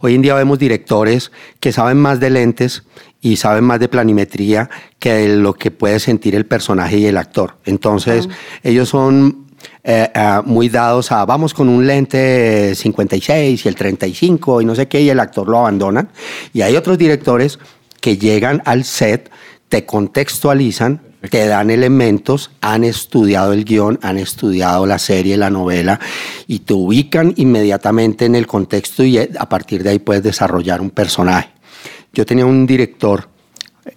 Hoy 0.01 0.15
en 0.15 0.21
día 0.21 0.33
vemos 0.33 0.59
directores 0.59 1.31
que 1.59 1.71
saben 1.71 1.97
más 1.97 2.19
de 2.19 2.29
lentes 2.29 2.83
y 3.21 3.37
saben 3.37 3.63
más 3.63 3.79
de 3.79 3.87
planimetría 3.87 4.69
que 4.99 5.13
de 5.13 5.37
lo 5.37 5.53
que 5.53 5.71
puede 5.71 5.99
sentir 5.99 6.35
el 6.35 6.45
personaje 6.45 6.97
y 6.97 7.05
el 7.05 7.17
actor. 7.17 7.57
Entonces, 7.63 8.27
ellos 8.63 8.89
son 8.89 9.42
eh, 9.83 10.09
eh, 10.13 10.41
muy 10.45 10.69
dados 10.69 11.11
a 11.11 11.25
vamos 11.25 11.53
con 11.53 11.67
un 11.67 11.85
lente 11.85 12.73
56 12.73 13.65
y 13.65 13.67
el 13.67 13.75
35 13.75 14.61
y 14.61 14.65
no 14.65 14.75
sé 14.75 14.87
qué, 14.87 15.01
y 15.01 15.09
el 15.09 15.19
actor 15.19 15.47
lo 15.49 15.59
abandonan. 15.59 16.09
Y 16.53 16.61
hay 16.61 16.75
otros 16.75 16.97
directores 16.97 17.59
que 17.99 18.17
llegan 18.17 18.61
al 18.65 18.85
set, 18.85 19.29
te 19.67 19.85
contextualizan, 19.85 21.01
te 21.29 21.47
dan 21.47 21.69
elementos, 21.69 22.51
han 22.61 22.83
estudiado 22.83 23.53
el 23.53 23.65
guion, 23.65 23.99
han 24.01 24.17
estudiado 24.17 24.85
la 24.85 24.99
serie, 24.99 25.37
la 25.37 25.49
novela, 25.49 25.99
y 26.47 26.59
te 26.59 26.73
ubican 26.73 27.33
inmediatamente 27.37 28.25
en 28.25 28.35
el 28.35 28.47
contexto 28.47 29.03
y 29.03 29.17
eh, 29.17 29.29
a 29.37 29.49
partir 29.49 29.83
de 29.83 29.91
ahí 29.91 29.99
puedes 29.99 30.23
desarrollar 30.23 30.81
un 30.81 30.91
personaje. 30.91 31.49
Yo 32.13 32.25
tenía 32.25 32.45
un 32.45 32.67
director, 32.67 33.29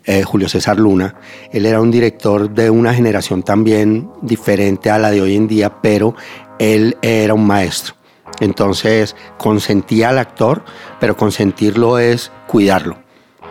eh, 0.04 0.22
Julio 0.22 0.48
César 0.48 0.78
Luna, 0.78 1.14
él 1.52 1.66
era 1.66 1.80
un 1.80 1.90
director 1.90 2.50
de 2.50 2.70
una 2.70 2.94
generación 2.94 3.42
también 3.42 4.10
diferente 4.22 4.90
a 4.90 4.98
la 4.98 5.10
de 5.10 5.20
hoy 5.20 5.36
en 5.36 5.46
día, 5.48 5.80
pero 5.80 6.14
él 6.58 6.96
era 7.02 7.34
un 7.34 7.46
maestro. 7.46 7.94
Entonces 8.40 9.16
consentía 9.38 10.10
al 10.10 10.18
actor, 10.18 10.64
pero 11.00 11.16
consentirlo 11.16 11.98
es 11.98 12.32
cuidarlo. 12.46 12.98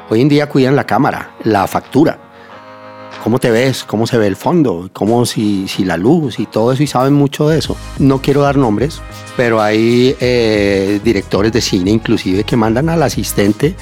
Hoy 0.09 0.21
en 0.21 0.29
día 0.29 0.49
cuidan 0.49 0.75
la 0.75 0.85
cámara, 0.85 1.31
la 1.43 1.65
factura, 1.67 2.19
cómo 3.23 3.39
te 3.39 3.49
ves, 3.49 3.83
cómo 3.83 4.05
se 4.05 4.17
ve 4.17 4.27
el 4.27 4.35
fondo, 4.35 4.89
cómo 4.93 5.25
si, 5.25 5.67
si 5.67 5.83
la 5.83 5.97
luz 5.97 6.39
y 6.39 6.45
todo 6.45 6.71
eso, 6.71 6.83
y 6.83 6.87
saben 6.87 7.13
mucho 7.13 7.49
de 7.49 7.57
eso. 7.57 7.75
No 7.97 8.21
quiero 8.21 8.41
dar 8.41 8.57
nombres, 8.57 9.01
pero 9.35 9.61
hay 9.61 10.15
eh, 10.19 10.99
directores 11.03 11.51
de 11.51 11.61
cine 11.61 11.91
inclusive 11.91 12.43
que 12.43 12.55
mandan 12.55 12.89
al 12.89 13.01
asistente 13.01 13.75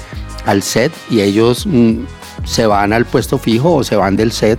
al 0.46 0.62
set 0.62 0.92
y 1.10 1.20
ellos 1.20 1.66
mm, 1.66 2.04
se 2.44 2.66
van 2.66 2.92
al 2.92 3.04
puesto 3.04 3.38
fijo 3.38 3.74
o 3.74 3.84
se 3.84 3.96
van 3.96 4.16
del 4.16 4.32
set 4.32 4.58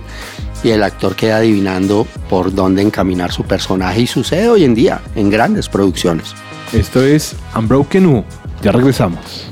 y 0.62 0.70
el 0.70 0.82
actor 0.82 1.14
queda 1.14 1.38
adivinando 1.38 2.06
por 2.28 2.54
dónde 2.54 2.82
encaminar 2.82 3.32
su 3.32 3.44
personaje 3.44 4.00
y 4.02 4.06
sucede 4.06 4.48
hoy 4.48 4.64
en 4.64 4.74
día 4.74 5.00
en 5.14 5.30
grandes 5.30 5.68
producciones. 5.68 6.34
Esto 6.72 7.02
es 7.02 7.36
Unbroken 7.54 8.06
U. 8.06 8.24
Ya 8.62 8.72
regresamos. 8.72 9.46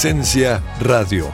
Presencia 0.00 0.62
radio. 0.80 1.26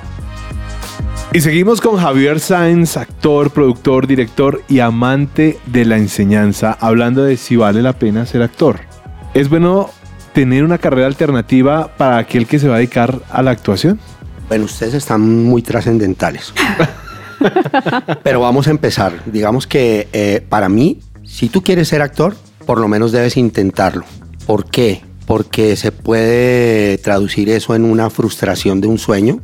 Y 1.35 1.43
seguimos 1.43 1.83
con 1.83 1.99
Javier 1.99 2.41
Sáenz, 2.41 2.97
actor, 2.97 3.51
productor, 3.51 4.07
director 4.07 4.63
y 4.71 4.81
amante 4.81 5.59
de 5.67 5.85
la 5.85 5.99
enseñanza, 5.99 6.75
hablando 6.81 7.25
de 7.25 7.37
si 7.37 7.57
vale 7.57 7.83
la 7.83 7.93
pena 7.93 8.25
ser 8.25 8.41
actor. 8.41 8.81
¿Es 9.35 9.51
bueno 9.51 9.91
tener 10.33 10.65
una 10.65 10.79
carrera 10.79 11.07
alternativa 11.07 11.95
para 11.99 12.17
aquel 12.17 12.47
que 12.47 12.59
se 12.59 12.67
va 12.67 12.77
a 12.77 12.79
dedicar 12.79 13.21
a 13.31 13.43
la 13.43 13.51
actuación? 13.51 14.01
Bueno, 14.49 14.65
ustedes 14.65 14.95
están 14.95 15.45
muy 15.45 15.61
trascendentales. 15.61 16.55
Pero 18.23 18.41
vamos 18.41 18.67
a 18.67 18.71
empezar. 18.71 19.13
Digamos 19.27 19.67
que 19.67 20.09
eh, 20.15 20.43
para 20.49 20.71
mí, 20.71 21.01
si 21.23 21.51
tú 21.51 21.63
quieres 21.63 21.89
ser 21.89 22.01
actor, 22.01 22.35
por 22.65 22.79
lo 22.79 22.89
menos 22.89 23.13
debes 23.13 23.37
intentarlo. 23.37 24.07
¿Por 24.47 24.65
qué? 24.71 25.03
Porque 25.27 25.77
se 25.77 25.93
puede 25.93 26.99
traducir 26.99 27.49
eso 27.49 27.75
en 27.75 27.85
una 27.85 28.11
frustración 28.11 28.81
de 28.81 28.89
un 28.89 28.99
sueño 28.99 29.41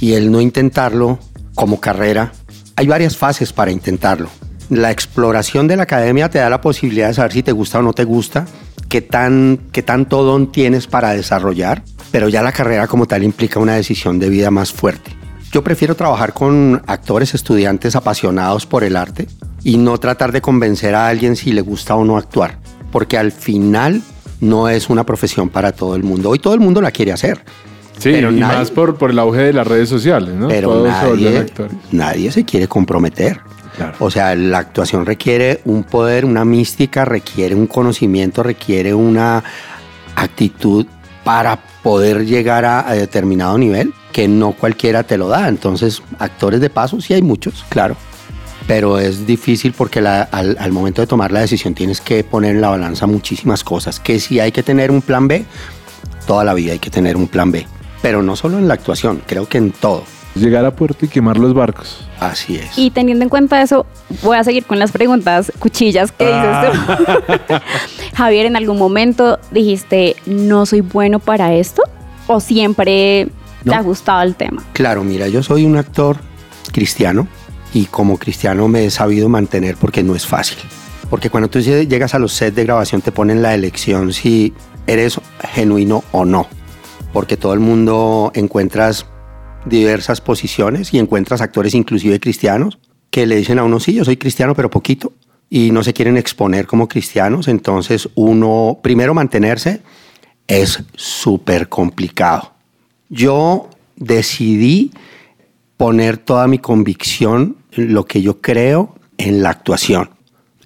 y 0.00 0.14
el 0.14 0.30
no 0.30 0.40
intentarlo 0.40 1.18
como 1.54 1.80
carrera. 1.80 2.32
Hay 2.76 2.86
varias 2.86 3.16
fases 3.16 3.52
para 3.52 3.70
intentarlo. 3.70 4.30
La 4.70 4.90
exploración 4.90 5.68
de 5.68 5.76
la 5.76 5.82
academia 5.82 6.30
te 6.30 6.38
da 6.38 6.48
la 6.48 6.60
posibilidad 6.60 7.08
de 7.08 7.14
saber 7.14 7.32
si 7.32 7.42
te 7.42 7.52
gusta 7.52 7.78
o 7.78 7.82
no 7.82 7.92
te 7.92 8.04
gusta, 8.04 8.46
qué, 8.88 9.02
tan, 9.02 9.60
qué 9.70 9.82
tanto 9.82 10.22
don 10.22 10.50
tienes 10.50 10.86
para 10.86 11.10
desarrollar, 11.10 11.82
pero 12.10 12.28
ya 12.28 12.42
la 12.42 12.52
carrera 12.52 12.86
como 12.86 13.06
tal 13.06 13.22
implica 13.22 13.60
una 13.60 13.74
decisión 13.74 14.18
de 14.18 14.30
vida 14.30 14.50
más 14.50 14.72
fuerte. 14.72 15.16
Yo 15.52 15.62
prefiero 15.62 15.94
trabajar 15.94 16.32
con 16.32 16.82
actores, 16.86 17.34
estudiantes 17.34 17.94
apasionados 17.96 18.64
por 18.64 18.84
el 18.84 18.96
arte 18.96 19.28
y 19.62 19.76
no 19.76 19.98
tratar 19.98 20.32
de 20.32 20.40
convencer 20.40 20.94
a 20.94 21.08
alguien 21.08 21.36
si 21.36 21.52
le 21.52 21.60
gusta 21.60 21.94
o 21.94 22.04
no 22.04 22.16
actuar, 22.16 22.58
porque 22.90 23.18
al 23.18 23.32
final 23.32 24.02
no 24.42 24.68
es 24.68 24.90
una 24.90 25.04
profesión 25.04 25.48
para 25.48 25.72
todo 25.72 25.96
el 25.96 26.02
mundo. 26.02 26.28
Hoy 26.30 26.38
todo 26.38 26.52
el 26.54 26.60
mundo 26.60 26.80
la 26.82 26.90
quiere 26.90 27.12
hacer. 27.12 27.38
Sí, 27.98 28.10
Pero 28.12 28.30
y 28.32 28.40
nadie- 28.40 28.58
más 28.58 28.70
por, 28.70 28.96
por 28.96 29.10
el 29.10 29.18
auge 29.18 29.40
de 29.42 29.52
las 29.52 29.66
redes 29.66 29.88
sociales, 29.88 30.34
¿no? 30.34 30.48
Pero 30.48 30.68
Todos 30.70 30.88
se 30.88 31.06
nadie, 31.08 31.46
nadie 31.92 32.32
se 32.32 32.44
quiere 32.44 32.66
comprometer. 32.68 33.40
Claro. 33.76 33.94
O 34.00 34.10
sea, 34.10 34.34
la 34.34 34.58
actuación 34.58 35.06
requiere 35.06 35.60
un 35.64 35.84
poder, 35.84 36.24
una 36.24 36.44
mística, 36.44 37.04
requiere 37.04 37.54
un 37.54 37.66
conocimiento, 37.66 38.42
requiere 38.42 38.92
una 38.92 39.42
actitud 40.16 40.86
para 41.24 41.58
poder 41.82 42.26
llegar 42.26 42.64
a, 42.64 42.86
a 42.88 42.92
determinado 42.94 43.56
nivel 43.56 43.92
que 44.12 44.28
no 44.28 44.52
cualquiera 44.52 45.04
te 45.04 45.16
lo 45.16 45.28
da. 45.28 45.48
Entonces, 45.48 46.02
actores 46.18 46.60
de 46.60 46.68
paso 46.68 47.00
sí 47.00 47.14
hay 47.14 47.22
muchos, 47.22 47.64
claro. 47.68 47.96
Pero 48.66 48.98
es 48.98 49.26
difícil 49.26 49.72
porque 49.72 50.00
la- 50.00 50.22
al, 50.22 50.56
al 50.60 50.72
momento 50.72 51.00
de 51.02 51.06
tomar 51.06 51.32
la 51.32 51.40
decisión 51.40 51.74
tienes 51.74 52.00
que 52.00 52.22
poner 52.24 52.52
en 52.56 52.60
la 52.60 52.68
balanza 52.70 53.06
muchísimas 53.06 53.64
cosas. 53.64 53.98
Que 54.00 54.20
si 54.20 54.40
hay 54.40 54.52
que 54.52 54.62
tener 54.62 54.90
un 54.90 55.02
plan 55.02 55.28
B, 55.28 55.44
toda 56.26 56.44
la 56.44 56.54
vida 56.54 56.72
hay 56.72 56.78
que 56.78 56.90
tener 56.90 57.16
un 57.16 57.28
plan 57.28 57.50
B. 57.50 57.66
Pero 58.00 58.22
no 58.22 58.36
solo 58.36 58.58
en 58.58 58.68
la 58.68 58.74
actuación, 58.74 59.22
creo 59.26 59.48
que 59.48 59.58
en 59.58 59.70
todo. 59.72 60.04
Llegar 60.34 60.64
a 60.64 60.74
puerto 60.74 61.04
y 61.04 61.08
quemar 61.08 61.36
los 61.36 61.52
barcos. 61.52 62.08
Así 62.18 62.56
es. 62.56 62.78
Y 62.78 62.90
teniendo 62.90 63.22
en 63.22 63.28
cuenta 63.28 63.60
eso, 63.60 63.84
voy 64.22 64.38
a 64.38 64.44
seguir 64.44 64.64
con 64.64 64.78
las 64.78 64.90
preguntas 64.90 65.52
cuchillas 65.58 66.10
que 66.10 66.24
dices 66.24 66.72
tú. 66.72 67.54
Javier, 68.16 68.46
¿en 68.46 68.56
algún 68.56 68.78
momento 68.78 69.38
dijiste, 69.50 70.16
no 70.24 70.64
soy 70.64 70.80
bueno 70.80 71.18
para 71.18 71.52
esto? 71.54 71.82
¿O 72.28 72.40
siempre 72.40 73.28
te 73.64 73.74
ha 73.74 73.82
gustado 73.82 74.22
el 74.22 74.34
tema? 74.34 74.62
Claro, 74.72 75.04
mira, 75.04 75.28
yo 75.28 75.42
soy 75.42 75.66
un 75.66 75.76
actor 75.76 76.16
cristiano 76.72 77.28
y 77.72 77.86
como 77.86 78.18
cristiano 78.18 78.68
me 78.68 78.84
he 78.84 78.90
sabido 78.90 79.28
mantener 79.28 79.76
porque 79.76 80.02
no 80.02 80.14
es 80.14 80.26
fácil. 80.26 80.58
Porque 81.10 81.30
cuando 81.30 81.50
tú 81.50 81.60
llegas 81.60 82.14
a 82.14 82.18
los 82.18 82.32
sets 82.32 82.56
de 82.56 82.64
grabación 82.64 83.02
te 83.02 83.12
ponen 83.12 83.42
la 83.42 83.54
elección 83.54 84.12
si 84.12 84.52
eres 84.86 85.20
genuino 85.52 86.04
o 86.12 86.24
no. 86.24 86.46
Porque 87.12 87.36
todo 87.36 87.54
el 87.54 87.60
mundo 87.60 88.32
encuentras 88.34 89.06
diversas 89.66 90.20
posiciones 90.20 90.92
y 90.94 90.98
encuentras 90.98 91.40
actores 91.40 91.74
inclusive 91.74 92.18
cristianos 92.18 92.78
que 93.10 93.26
le 93.26 93.36
dicen 93.36 93.58
a 93.58 93.64
uno, 93.64 93.78
sí, 93.78 93.92
yo 93.92 94.04
soy 94.04 94.16
cristiano, 94.16 94.54
pero 94.54 94.70
poquito. 94.70 95.12
Y 95.50 95.70
no 95.70 95.84
se 95.84 95.92
quieren 95.92 96.16
exponer 96.16 96.66
como 96.66 96.88
cristianos. 96.88 97.46
Entonces 97.46 98.08
uno, 98.14 98.78
primero 98.82 99.12
mantenerse 99.12 99.82
es 100.46 100.82
súper 100.94 101.68
complicado. 101.68 102.52
Yo 103.10 103.68
decidí 103.96 104.92
poner 105.76 106.16
toda 106.16 106.46
mi 106.46 106.58
convicción 106.58 107.56
lo 107.74 108.04
que 108.04 108.22
yo 108.22 108.40
creo 108.40 108.94
en 109.18 109.42
la 109.42 109.50
actuación. 109.50 110.10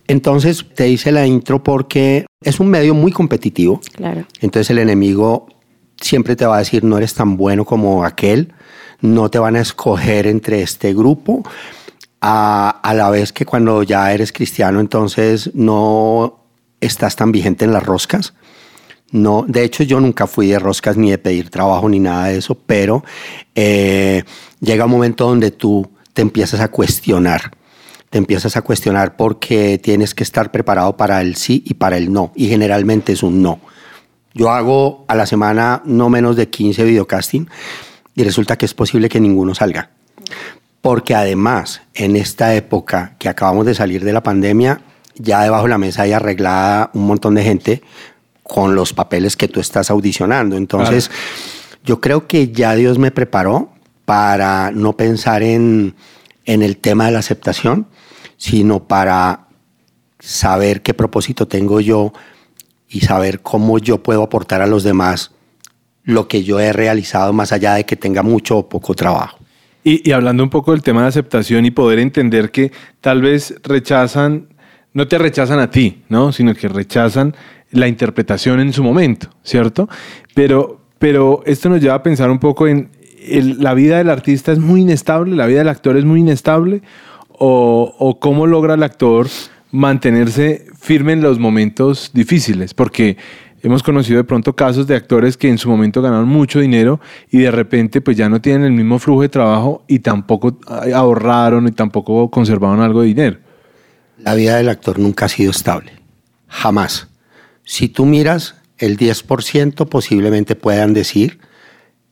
Entonces 0.08 0.64
te 0.74 0.88
hice 0.88 1.12
la 1.12 1.26
intro 1.26 1.62
porque 1.62 2.26
es 2.42 2.60
un 2.60 2.68
medio 2.68 2.94
muy 2.94 3.12
competitivo. 3.12 3.80
Claro. 3.94 4.24
Entonces 4.40 4.70
el 4.70 4.78
enemigo 4.78 5.48
siempre 6.00 6.36
te 6.36 6.46
va 6.46 6.56
a 6.56 6.60
decir 6.60 6.84
no 6.84 6.98
eres 6.98 7.14
tan 7.14 7.36
bueno 7.36 7.64
como 7.64 8.04
aquel, 8.04 8.52
no 9.00 9.30
te 9.30 9.38
van 9.38 9.56
a 9.56 9.60
escoger 9.60 10.26
entre 10.26 10.62
este 10.62 10.94
grupo. 10.94 11.42
A, 12.20 12.80
a 12.82 12.94
la 12.94 13.10
vez 13.10 13.32
que 13.32 13.44
cuando 13.44 13.82
ya 13.82 14.10
eres 14.12 14.32
cristiano 14.32 14.80
entonces 14.80 15.50
no 15.54 16.40
estás 16.80 17.14
tan 17.14 17.30
vigente 17.30 17.64
en 17.64 17.72
las 17.72 17.84
roscas. 17.84 18.34
No, 19.12 19.44
de 19.46 19.64
hecho 19.64 19.84
yo 19.84 20.00
nunca 20.00 20.26
fui 20.26 20.48
de 20.48 20.58
roscas 20.58 20.96
ni 20.96 21.10
de 21.10 21.18
pedir 21.18 21.50
trabajo 21.50 21.88
ni 21.88 22.00
nada 22.00 22.26
de 22.26 22.38
eso, 22.38 22.54
pero 22.54 23.04
eh, 23.54 24.24
llega 24.60 24.86
un 24.86 24.90
momento 24.90 25.26
donde 25.26 25.52
tú 25.52 25.88
te 26.16 26.22
empiezas 26.22 26.60
a 26.60 26.68
cuestionar, 26.68 27.50
te 28.08 28.16
empiezas 28.16 28.56
a 28.56 28.62
cuestionar 28.62 29.16
porque 29.16 29.76
tienes 29.76 30.14
que 30.14 30.22
estar 30.22 30.50
preparado 30.50 30.96
para 30.96 31.20
el 31.20 31.36
sí 31.36 31.62
y 31.66 31.74
para 31.74 31.98
el 31.98 32.10
no, 32.10 32.32
y 32.34 32.48
generalmente 32.48 33.12
es 33.12 33.22
un 33.22 33.42
no. 33.42 33.60
Yo 34.32 34.50
hago 34.50 35.04
a 35.08 35.14
la 35.14 35.26
semana 35.26 35.82
no 35.84 36.08
menos 36.08 36.34
de 36.34 36.48
15 36.48 36.84
videocasting 36.84 37.50
y 38.14 38.24
resulta 38.24 38.56
que 38.56 38.64
es 38.64 38.72
posible 38.72 39.10
que 39.10 39.20
ninguno 39.20 39.54
salga. 39.54 39.90
Porque 40.80 41.14
además, 41.14 41.82
en 41.92 42.16
esta 42.16 42.54
época 42.54 43.16
que 43.18 43.28
acabamos 43.28 43.66
de 43.66 43.74
salir 43.74 44.02
de 44.02 44.14
la 44.14 44.22
pandemia, 44.22 44.80
ya 45.16 45.42
debajo 45.42 45.64
de 45.64 45.70
la 45.70 45.78
mesa 45.78 46.02
hay 46.02 46.12
arreglada 46.12 46.90
un 46.94 47.06
montón 47.06 47.34
de 47.34 47.42
gente 47.42 47.82
con 48.42 48.74
los 48.74 48.94
papeles 48.94 49.36
que 49.36 49.48
tú 49.48 49.60
estás 49.60 49.90
audicionando. 49.90 50.56
Entonces, 50.56 51.10
yo 51.84 52.00
creo 52.00 52.26
que 52.26 52.52
ya 52.52 52.74
Dios 52.74 52.98
me 52.98 53.10
preparó 53.10 53.75
para 54.06 54.70
no 54.70 54.94
pensar 54.94 55.42
en, 55.42 55.94
en 56.46 56.62
el 56.62 56.78
tema 56.78 57.04
de 57.04 57.12
la 57.12 57.18
aceptación, 57.18 57.88
sino 58.38 58.88
para 58.88 59.48
saber 60.18 60.80
qué 60.80 60.94
propósito 60.94 61.46
tengo 61.46 61.80
yo 61.80 62.14
y 62.88 63.00
saber 63.00 63.40
cómo 63.40 63.78
yo 63.78 64.02
puedo 64.02 64.22
aportar 64.22 64.62
a 64.62 64.66
los 64.66 64.82
demás 64.82 65.32
lo 66.04 66.28
que 66.28 66.44
yo 66.44 66.60
he 66.60 66.72
realizado 66.72 67.32
más 67.32 67.52
allá 67.52 67.74
de 67.74 67.84
que 67.84 67.96
tenga 67.96 68.22
mucho 68.22 68.58
o 68.58 68.68
poco 68.68 68.94
trabajo. 68.94 69.38
Y, 69.82 70.10
hablando 70.10 70.42
un 70.42 70.50
poco 70.50 70.72
del 70.72 70.82
tema 70.82 71.02
de 71.02 71.08
aceptación 71.08 71.64
y 71.64 71.70
poder 71.70 72.00
entender 72.00 72.50
que 72.50 72.72
tal 73.00 73.22
vez 73.22 73.54
rechazan, 73.62 74.48
no 74.92 75.06
te 75.06 75.16
rechazan 75.16 75.60
a 75.60 75.70
ti, 75.70 76.02
¿no? 76.08 76.32
Sino 76.32 76.54
que 76.54 76.66
rechazan 76.68 77.36
la 77.70 77.86
interpretación 77.86 78.58
en 78.58 78.72
su 78.72 78.82
momento, 78.82 79.28
¿cierto? 79.44 79.88
Pero, 80.34 80.80
pero 80.98 81.42
esto 81.46 81.68
nos 81.68 81.80
lleva 81.80 81.94
a 81.94 82.02
pensar 82.02 82.30
un 82.30 82.40
poco 82.40 82.66
en 82.66 82.90
la 83.58 83.74
vida 83.74 83.98
del 83.98 84.10
artista 84.10 84.52
es 84.52 84.58
muy 84.58 84.82
inestable, 84.82 85.34
la 85.36 85.46
vida 85.46 85.58
del 85.58 85.68
actor 85.68 85.96
es 85.96 86.04
muy 86.04 86.20
inestable, 86.20 86.82
o, 87.28 87.94
o 87.98 88.18
cómo 88.20 88.46
logra 88.46 88.74
el 88.74 88.82
actor 88.82 89.28
mantenerse 89.70 90.66
firme 90.78 91.12
en 91.12 91.22
los 91.22 91.38
momentos 91.38 92.10
difíciles, 92.14 92.72
porque 92.72 93.16
hemos 93.62 93.82
conocido 93.82 94.18
de 94.18 94.24
pronto 94.24 94.54
casos 94.54 94.86
de 94.86 94.94
actores 94.94 95.36
que 95.36 95.48
en 95.48 95.58
su 95.58 95.68
momento 95.68 96.00
ganaron 96.00 96.28
mucho 96.28 96.60
dinero 96.60 97.00
y 97.30 97.38
de 97.38 97.50
repente 97.50 98.00
pues 98.00 98.16
ya 98.16 98.28
no 98.28 98.40
tienen 98.40 98.64
el 98.64 98.72
mismo 98.72 98.98
flujo 98.98 99.22
de 99.22 99.28
trabajo 99.28 99.84
y 99.88 99.98
tampoco 99.98 100.58
ahorraron 100.94 101.66
y 101.66 101.72
tampoco 101.72 102.30
conservaron 102.30 102.80
algo 102.80 103.02
de 103.02 103.08
dinero. 103.08 103.38
La 104.18 104.34
vida 104.34 104.56
del 104.56 104.68
actor 104.68 104.98
nunca 104.98 105.26
ha 105.26 105.28
sido 105.28 105.50
estable. 105.50 105.92
Jamás. 106.48 107.08
Si 107.64 107.88
tú 107.88 108.06
miras, 108.06 108.54
el 108.78 108.96
10% 108.96 109.88
posiblemente 109.88 110.54
puedan 110.54 110.94
decir 110.94 111.40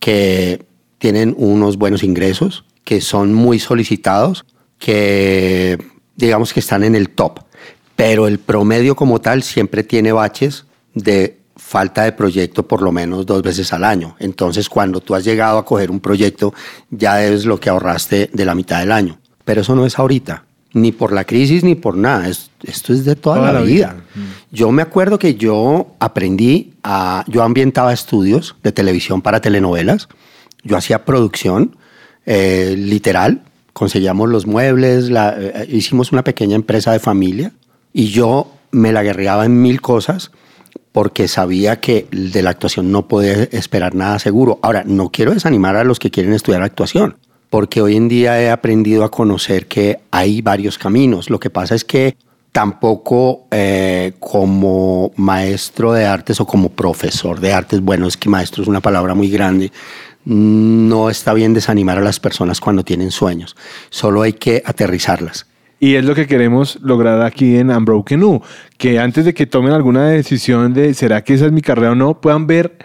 que 0.00 0.66
tienen 1.05 1.35
unos 1.37 1.77
buenos 1.77 2.03
ingresos, 2.03 2.64
que 2.83 3.03
son 3.03 3.35
muy 3.35 3.59
solicitados, 3.59 4.47
que 4.79 5.77
digamos 6.17 6.55
que 6.55 6.61
están 6.61 6.83
en 6.83 6.95
el 6.95 7.11
top. 7.11 7.40
Pero 7.95 8.27
el 8.27 8.38
promedio 8.38 8.97
como 8.97 9.21
tal 9.21 9.43
siempre 9.43 9.83
tiene 9.85 10.12
baches 10.12 10.64
de 10.95 11.40
falta 11.57 12.05
de 12.05 12.12
proyecto 12.12 12.67
por 12.67 12.81
lo 12.81 12.90
menos 12.90 13.27
dos 13.27 13.43
veces 13.43 13.71
al 13.75 13.85
año. 13.85 14.17
Entonces, 14.19 14.71
cuando 14.71 15.01
tú 15.03 15.14
has 15.14 15.25
llegado 15.25 15.59
a 15.59 15.67
coger 15.67 15.90
un 15.90 16.01
proyecto, 16.01 16.55
ya 16.88 17.17
debes 17.17 17.45
lo 17.45 17.61
que 17.61 17.69
ahorraste 17.69 18.31
de 18.33 18.45
la 18.47 18.55
mitad 18.55 18.81
del 18.81 18.90
año. 18.90 19.19
Pero 19.45 19.61
eso 19.61 19.77
no 19.77 19.85
es 19.85 19.99
ahorita, 19.99 20.45
ni 20.73 20.90
por 20.90 21.12
la 21.12 21.25
crisis 21.25 21.64
ni 21.64 21.75
por 21.75 21.99
nada. 21.99 22.29
Es- 22.31 22.51
esto 22.62 22.95
es 22.95 23.05
de 23.05 23.14
toda, 23.14 23.37
Toda 23.37 23.53
la, 23.53 23.61
la 23.61 23.64
vida. 23.67 23.93
vida. 24.14 24.35
Yo 24.51 24.73
me 24.73 24.81
acuerdo 24.81 25.19
que 25.19 25.35
yo 25.35 25.88
aprendí 26.01 26.73
a. 26.83 27.25
Yo 27.29 27.43
ambientaba 27.43 27.93
estudios 27.93 28.57
de 28.62 28.73
televisión 28.73 29.21
para 29.21 29.40
telenovelas. 29.43 30.09
Yo 30.64 30.77
hacía 30.77 31.05
producción 31.05 31.77
eh, 32.27 32.74
literal. 32.77 33.42
Conseguíamos 33.72 34.29
los 34.29 34.46
muebles, 34.46 35.11
eh, 35.11 35.66
hicimos 35.68 36.12
una 36.12 36.24
pequeña 36.24 36.57
empresa 36.57 36.92
de 36.92 36.98
familia 36.98 37.53
y 37.92 38.09
yo 38.09 38.50
me 38.70 38.92
la 38.92 39.03
guerreaba 39.03 39.44
en 39.44 39.61
mil 39.62 39.81
cosas 39.81 40.31
porque 40.92 41.27
sabía 41.27 41.81
que 41.81 42.07
de 42.12 42.42
la 42.42 42.50
actuación 42.50 42.92
no 42.92 43.09
podía 43.09 43.48
esperar 43.50 43.96
nada 43.96 44.20
seguro. 44.20 44.61
Ahora, 44.62 44.85
no 44.87 45.11
quiero 45.11 45.35
desanimar 45.35 45.74
a 45.74 45.83
los 45.83 45.98
que 45.98 46.12
quieren 46.12 46.33
estudiar 46.33 46.62
actuación, 46.62 47.16
porque 47.50 47.83
hoy 47.83 47.96
en 47.96 48.09
día 48.09 48.40
he 48.40 48.48
aprendido 48.48 49.03
a 49.03 49.11
conocer 49.11 49.66
que 49.66 49.98
hay 50.12 50.40
varios 50.40 50.79
caminos. 50.79 51.31
Lo 51.31 51.40
que 51.40 51.50
pasa 51.50 51.74
es 51.74 51.85
que 51.85 52.16
tampoco 52.53 53.48
eh, 53.50 54.12
como 54.20 55.11
maestro 55.16 55.92
de 55.92 56.07
artes 56.07 56.40
o 56.40 56.46
como 56.46 56.68
profesor 56.68 57.40
de 57.40 57.53
artes, 57.53 57.81
bueno, 57.81 58.07
es 58.07 58.16
que 58.16 58.29
maestro 58.29 58.62
es 58.62 58.68
una 58.68 58.81
palabra 58.81 59.14
muy 59.14 59.29
grande, 59.29 59.72
no 60.25 61.11
está 61.11 61.35
bien 61.35 61.55
desanimar 61.55 61.99
a 61.99 62.03
las 62.03 62.21
personas 62.21 62.61
cuando 62.61 62.85
tienen 62.85 63.11
sueños, 63.11 63.57
solo 63.91 64.23
hay 64.23 64.33
que 64.33 64.63
aterrizarlas. 64.65 65.47
Y 65.81 65.97
es 65.97 66.05
lo 66.05 66.15
que 66.15 66.27
queremos 66.27 66.79
lograr 66.81 67.21
aquí 67.23 67.57
en 67.57 67.71
Unbroken 67.71 68.23
U, 68.23 68.43
que 68.79 68.99
antes 68.99 69.25
de 69.25 69.35
que 69.35 69.47
tomen 69.47 69.73
alguna 69.73 70.09
decisión 70.09 70.73
de 70.73 70.95
será 70.95 71.23
que 71.23 71.35
esa 71.35 71.47
es 71.47 71.53
mi 71.53 71.61
carrera 71.61 71.93
o 71.93 71.95
no, 71.95 72.21
puedan 72.21 72.47
ver 72.47 72.79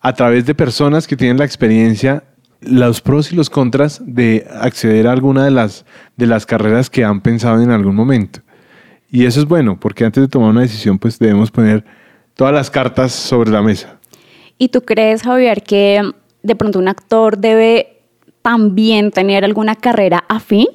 a 0.00 0.14
través 0.14 0.46
de 0.46 0.54
personas 0.54 1.06
que 1.06 1.16
tienen 1.16 1.38
la 1.38 1.44
experiencia 1.44 2.24
los 2.60 3.00
pros 3.00 3.32
y 3.32 3.36
los 3.36 3.50
contras 3.50 4.02
de 4.04 4.46
acceder 4.60 5.06
a 5.06 5.12
alguna 5.12 5.44
de 5.44 5.50
las, 5.50 5.84
de 6.16 6.26
las 6.26 6.46
carreras 6.46 6.90
que 6.90 7.04
han 7.04 7.20
pensado 7.20 7.62
en 7.62 7.70
algún 7.70 7.94
momento. 7.94 8.40
Y 9.10 9.24
eso 9.24 9.40
es 9.40 9.46
bueno, 9.46 9.78
porque 9.80 10.04
antes 10.04 10.22
de 10.22 10.28
tomar 10.28 10.50
una 10.50 10.60
decisión, 10.60 10.98
pues 10.98 11.18
debemos 11.18 11.50
poner 11.50 11.84
todas 12.34 12.54
las 12.54 12.70
cartas 12.70 13.12
sobre 13.12 13.50
la 13.50 13.62
mesa. 13.62 13.98
¿Y 14.58 14.68
tú 14.68 14.82
crees, 14.82 15.22
Javier, 15.22 15.62
que 15.62 16.12
de 16.42 16.56
pronto 16.56 16.78
un 16.78 16.88
actor 16.88 17.38
debe 17.38 18.00
también 18.42 19.10
tener 19.10 19.44
alguna 19.44 19.74
carrera 19.76 20.24
afín? 20.28 20.66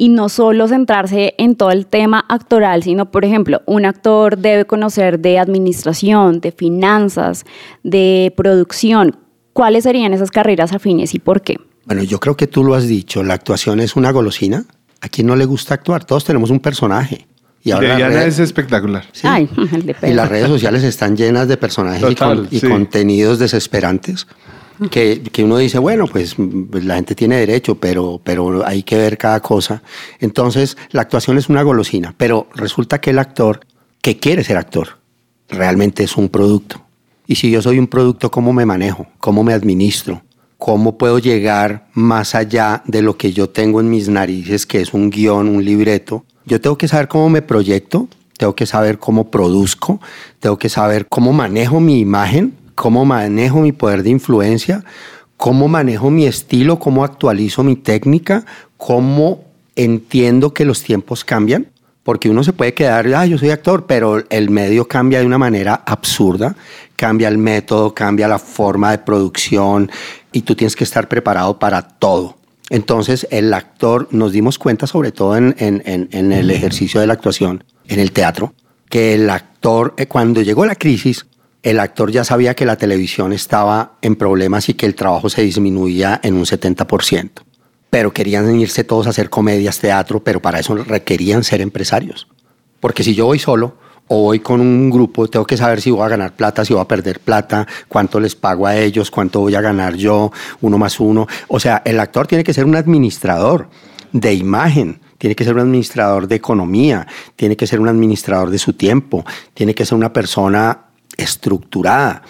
Y 0.00 0.10
no 0.10 0.28
solo 0.28 0.68
centrarse 0.68 1.34
en 1.38 1.56
todo 1.56 1.72
el 1.72 1.86
tema 1.86 2.24
actoral, 2.28 2.84
sino, 2.84 3.10
por 3.10 3.24
ejemplo, 3.24 3.62
un 3.66 3.84
actor 3.84 4.38
debe 4.38 4.64
conocer 4.64 5.18
de 5.18 5.40
administración, 5.40 6.38
de 6.40 6.52
finanzas, 6.52 7.44
de 7.82 8.32
producción. 8.36 9.16
¿Cuáles 9.52 9.82
serían 9.82 10.12
esas 10.14 10.30
carreras 10.30 10.72
afines 10.72 11.14
y 11.14 11.18
por 11.18 11.42
qué? 11.42 11.56
Bueno, 11.84 12.04
yo 12.04 12.20
creo 12.20 12.36
que 12.36 12.46
tú 12.46 12.62
lo 12.62 12.74
has 12.76 12.86
dicho, 12.86 13.24
la 13.24 13.34
actuación 13.34 13.80
es 13.80 13.96
una 13.96 14.12
golosina. 14.12 14.64
¿A 15.00 15.08
quién 15.08 15.26
no 15.26 15.34
le 15.34 15.46
gusta 15.46 15.74
actuar? 15.74 16.04
Todos 16.04 16.24
tenemos 16.24 16.50
un 16.50 16.60
personaje. 16.60 17.26
Y 17.64 17.72
ahora 17.72 17.96
Diana 17.96 18.14
redes- 18.20 18.34
es 18.34 18.38
espectacular. 18.38 19.04
Sí. 19.10 19.26
Ay, 19.26 19.48
el 19.72 19.84
de 19.84 19.96
Y 20.08 20.12
las 20.14 20.28
redes 20.28 20.46
sociales 20.46 20.84
están 20.84 21.16
llenas 21.16 21.48
de 21.48 21.56
personajes 21.56 22.02
y 22.02 22.14
Total, 22.14 22.36
con- 22.36 22.48
y, 22.52 22.60
sí. 22.60 22.68
contenidos 22.68 23.40
desesperantes. 23.40 24.28
Que, 24.90 25.22
que 25.22 25.42
uno 25.42 25.58
dice, 25.58 25.78
bueno, 25.78 26.06
pues, 26.06 26.36
pues 26.70 26.84
la 26.84 26.94
gente 26.94 27.14
tiene 27.14 27.36
derecho, 27.36 27.74
pero, 27.74 28.20
pero 28.22 28.64
hay 28.64 28.84
que 28.84 28.96
ver 28.96 29.18
cada 29.18 29.40
cosa. 29.40 29.82
Entonces, 30.20 30.76
la 30.90 31.02
actuación 31.02 31.36
es 31.36 31.48
una 31.48 31.62
golosina, 31.62 32.14
pero 32.16 32.48
resulta 32.54 33.00
que 33.00 33.10
el 33.10 33.18
actor 33.18 33.60
que 34.02 34.18
quiere 34.18 34.44
ser 34.44 34.56
actor 34.56 34.98
realmente 35.48 36.04
es 36.04 36.16
un 36.16 36.28
producto. 36.28 36.80
Y 37.26 37.34
si 37.34 37.50
yo 37.50 37.60
soy 37.60 37.78
un 37.78 37.88
producto, 37.88 38.30
¿cómo 38.30 38.52
me 38.52 38.64
manejo? 38.64 39.06
¿Cómo 39.18 39.44
me 39.44 39.52
administro? 39.52 40.22
¿Cómo 40.56 40.96
puedo 40.96 41.18
llegar 41.18 41.88
más 41.92 42.34
allá 42.34 42.82
de 42.86 43.02
lo 43.02 43.16
que 43.16 43.32
yo 43.32 43.48
tengo 43.50 43.80
en 43.80 43.90
mis 43.90 44.08
narices, 44.08 44.66
que 44.66 44.80
es 44.80 44.94
un 44.94 45.10
guion, 45.10 45.48
un 45.48 45.64
libreto? 45.64 46.24
Yo 46.46 46.60
tengo 46.60 46.78
que 46.78 46.88
saber 46.88 47.06
cómo 47.06 47.28
me 47.28 47.42
proyecto, 47.42 48.08
tengo 48.38 48.54
que 48.54 48.66
saber 48.66 48.98
cómo 48.98 49.30
produzco, 49.30 50.00
tengo 50.40 50.56
que 50.58 50.68
saber 50.68 51.06
cómo 51.06 51.32
manejo 51.32 51.80
mi 51.80 52.00
imagen, 52.00 52.54
cómo 52.78 53.04
manejo 53.04 53.60
mi 53.60 53.72
poder 53.72 54.04
de 54.04 54.10
influencia, 54.10 54.84
cómo 55.36 55.66
manejo 55.66 56.10
mi 56.10 56.26
estilo, 56.26 56.78
cómo 56.78 57.02
actualizo 57.04 57.64
mi 57.64 57.74
técnica, 57.74 58.44
cómo 58.76 59.44
entiendo 59.74 60.54
que 60.54 60.64
los 60.64 60.82
tiempos 60.82 61.24
cambian. 61.24 61.66
Porque 62.04 62.30
uno 62.30 62.42
se 62.42 62.52
puede 62.54 62.72
quedar, 62.72 63.06
ah, 63.14 63.26
yo 63.26 63.36
soy 63.36 63.50
actor, 63.50 63.84
pero 63.86 64.24
el 64.30 64.48
medio 64.48 64.86
cambia 64.88 65.18
de 65.20 65.26
una 65.26 65.36
manera 65.36 65.74
absurda, 65.84 66.56
cambia 66.96 67.28
el 67.28 67.36
método, 67.36 67.92
cambia 67.94 68.28
la 68.28 68.38
forma 68.38 68.92
de 68.92 68.98
producción 68.98 69.90
y 70.32 70.40
tú 70.42 70.54
tienes 70.54 70.74
que 70.74 70.84
estar 70.84 71.06
preparado 71.08 71.58
para 71.58 71.82
todo. 71.82 72.38
Entonces 72.70 73.26
el 73.30 73.52
actor, 73.52 74.08
nos 74.10 74.32
dimos 74.32 74.58
cuenta 74.58 74.86
sobre 74.86 75.10
todo 75.12 75.36
en, 75.36 75.54
en- 75.58 75.82
en- 75.84 76.08
en 76.12 76.32
el 76.32 76.50
ejercicio 76.50 77.00
de 77.00 77.08
la 77.08 77.12
actuación, 77.14 77.64
en 77.88 77.98
el 78.00 78.12
teatro, 78.12 78.54
que 78.88 79.14
el 79.14 79.28
actor, 79.28 79.92
eh, 79.98 80.06
cuando 80.06 80.40
llegó 80.40 80.64
la 80.64 80.76
crisis, 80.76 81.26
el 81.62 81.80
actor 81.80 82.10
ya 82.10 82.24
sabía 82.24 82.54
que 82.54 82.66
la 82.66 82.76
televisión 82.76 83.32
estaba 83.32 83.98
en 84.02 84.16
problemas 84.16 84.68
y 84.68 84.74
que 84.74 84.86
el 84.86 84.94
trabajo 84.94 85.28
se 85.28 85.42
disminuía 85.42 86.20
en 86.22 86.34
un 86.34 86.44
70% 86.44 87.30
pero 87.90 88.12
querían 88.12 88.58
irse 88.60 88.84
todos 88.84 89.06
a 89.06 89.10
hacer 89.10 89.30
comedias, 89.30 89.78
teatro, 89.78 90.22
pero 90.22 90.40
para 90.40 90.60
eso 90.60 90.76
requerían 90.76 91.44
ser 91.44 91.60
empresarios. 91.60 92.28
Porque 92.80 93.02
si 93.02 93.14
yo 93.14 93.26
voy 93.26 93.38
solo 93.38 93.76
o 94.08 94.22
voy 94.22 94.40
con 94.40 94.60
un 94.60 94.90
grupo, 94.90 95.28
tengo 95.28 95.46
que 95.46 95.56
saber 95.56 95.80
si 95.80 95.90
voy 95.90 96.02
a 96.02 96.08
ganar 96.08 96.34
plata, 96.34 96.64
si 96.64 96.72
voy 96.72 96.82
a 96.82 96.88
perder 96.88 97.20
plata, 97.20 97.66
cuánto 97.88 98.20
les 98.20 98.34
pago 98.34 98.66
a 98.66 98.76
ellos, 98.76 99.10
cuánto 99.10 99.40
voy 99.40 99.54
a 99.54 99.60
ganar 99.60 99.94
yo, 99.96 100.30
uno 100.60 100.78
más 100.78 101.00
uno. 101.00 101.26
O 101.48 101.60
sea, 101.60 101.82
el 101.84 102.00
actor 102.00 102.26
tiene 102.26 102.44
que 102.44 102.54
ser 102.54 102.64
un 102.64 102.76
administrador 102.76 103.68
de 104.12 104.34
imagen, 104.34 105.00
tiene 105.18 105.34
que 105.34 105.44
ser 105.44 105.54
un 105.54 105.60
administrador 105.60 106.28
de 106.28 106.36
economía, 106.36 107.06
tiene 107.36 107.56
que 107.56 107.66
ser 107.66 107.80
un 107.80 107.88
administrador 107.88 108.50
de 108.50 108.58
su 108.58 108.74
tiempo, 108.74 109.24
tiene 109.54 109.74
que 109.74 109.84
ser 109.84 109.96
una 109.96 110.12
persona 110.12 110.87
estructurada 111.18 112.22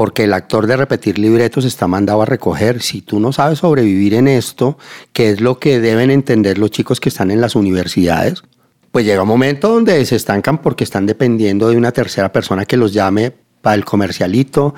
porque 0.00 0.24
el 0.24 0.32
actor 0.32 0.66
de 0.66 0.78
repetir 0.78 1.18
libretos 1.18 1.66
está 1.66 1.86
mandado 1.86 2.22
a 2.22 2.24
recoger. 2.24 2.80
Si 2.80 3.02
tú 3.02 3.20
no 3.20 3.34
sabes 3.34 3.58
sobrevivir 3.58 4.14
en 4.14 4.28
esto, 4.28 4.78
que 5.12 5.28
es 5.28 5.42
lo 5.42 5.58
que 5.58 5.78
deben 5.78 6.10
entender 6.10 6.56
los 6.56 6.70
chicos 6.70 7.00
que 7.00 7.10
están 7.10 7.30
en 7.30 7.42
las 7.42 7.54
universidades, 7.54 8.42
pues 8.90 9.04
llega 9.04 9.24
un 9.24 9.28
momento 9.28 9.68
donde 9.68 10.02
se 10.06 10.16
estancan 10.16 10.62
porque 10.62 10.84
están 10.84 11.04
dependiendo 11.04 11.68
de 11.68 11.76
una 11.76 11.92
tercera 11.92 12.32
persona 12.32 12.64
que 12.64 12.78
los 12.78 12.94
llame 12.94 13.34
para 13.60 13.74
el 13.74 13.84
comercialito, 13.84 14.74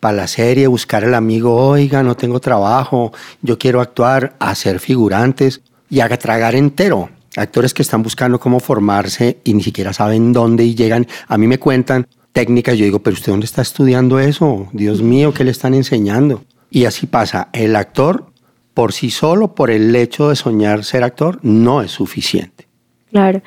para 0.00 0.16
la 0.16 0.26
serie, 0.26 0.66
buscar 0.66 1.02
al 1.02 1.14
amigo, 1.14 1.56
oiga, 1.56 2.02
no 2.02 2.14
tengo 2.14 2.38
trabajo, 2.38 3.12
yo 3.40 3.58
quiero 3.58 3.80
actuar, 3.80 4.36
hacer 4.38 4.80
figurantes 4.80 5.62
y 5.88 6.00
haga 6.00 6.18
tragar 6.18 6.54
entero. 6.54 7.08
Actores 7.36 7.72
que 7.72 7.80
están 7.80 8.02
buscando 8.02 8.38
cómo 8.38 8.60
formarse 8.60 9.38
y 9.44 9.54
ni 9.54 9.62
siquiera 9.62 9.94
saben 9.94 10.32
dónde 10.32 10.64
y 10.64 10.74
llegan. 10.74 11.06
A 11.26 11.38
mí 11.38 11.46
me 11.46 11.58
cuentan 11.58 12.06
técnicas, 12.32 12.76
yo 12.78 12.84
digo, 12.84 13.00
pero 13.00 13.14
usted 13.14 13.32
dónde 13.32 13.46
está 13.46 13.62
estudiando 13.62 14.18
eso? 14.18 14.68
Dios 14.72 15.02
mío, 15.02 15.32
¿qué 15.34 15.44
le 15.44 15.50
están 15.50 15.74
enseñando? 15.74 16.44
Y 16.70 16.84
así 16.84 17.06
pasa, 17.06 17.48
el 17.52 17.74
actor 17.76 18.26
por 18.74 18.92
sí 18.92 19.10
solo, 19.10 19.54
por 19.54 19.70
el 19.70 19.94
hecho 19.96 20.28
de 20.28 20.36
soñar 20.36 20.84
ser 20.84 21.02
actor, 21.02 21.40
no 21.42 21.82
es 21.82 21.90
suficiente. 21.90 22.68
Claro. 23.10 23.42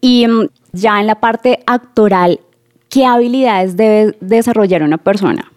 Y 0.00 0.26
mm, 0.26 0.48
ya 0.72 0.98
en 1.00 1.06
la 1.06 1.20
parte 1.20 1.60
actoral, 1.66 2.40
¿qué 2.88 3.04
habilidades 3.06 3.76
debe 3.76 4.16
desarrollar 4.20 4.82
una 4.82 4.98
persona? 4.98 5.52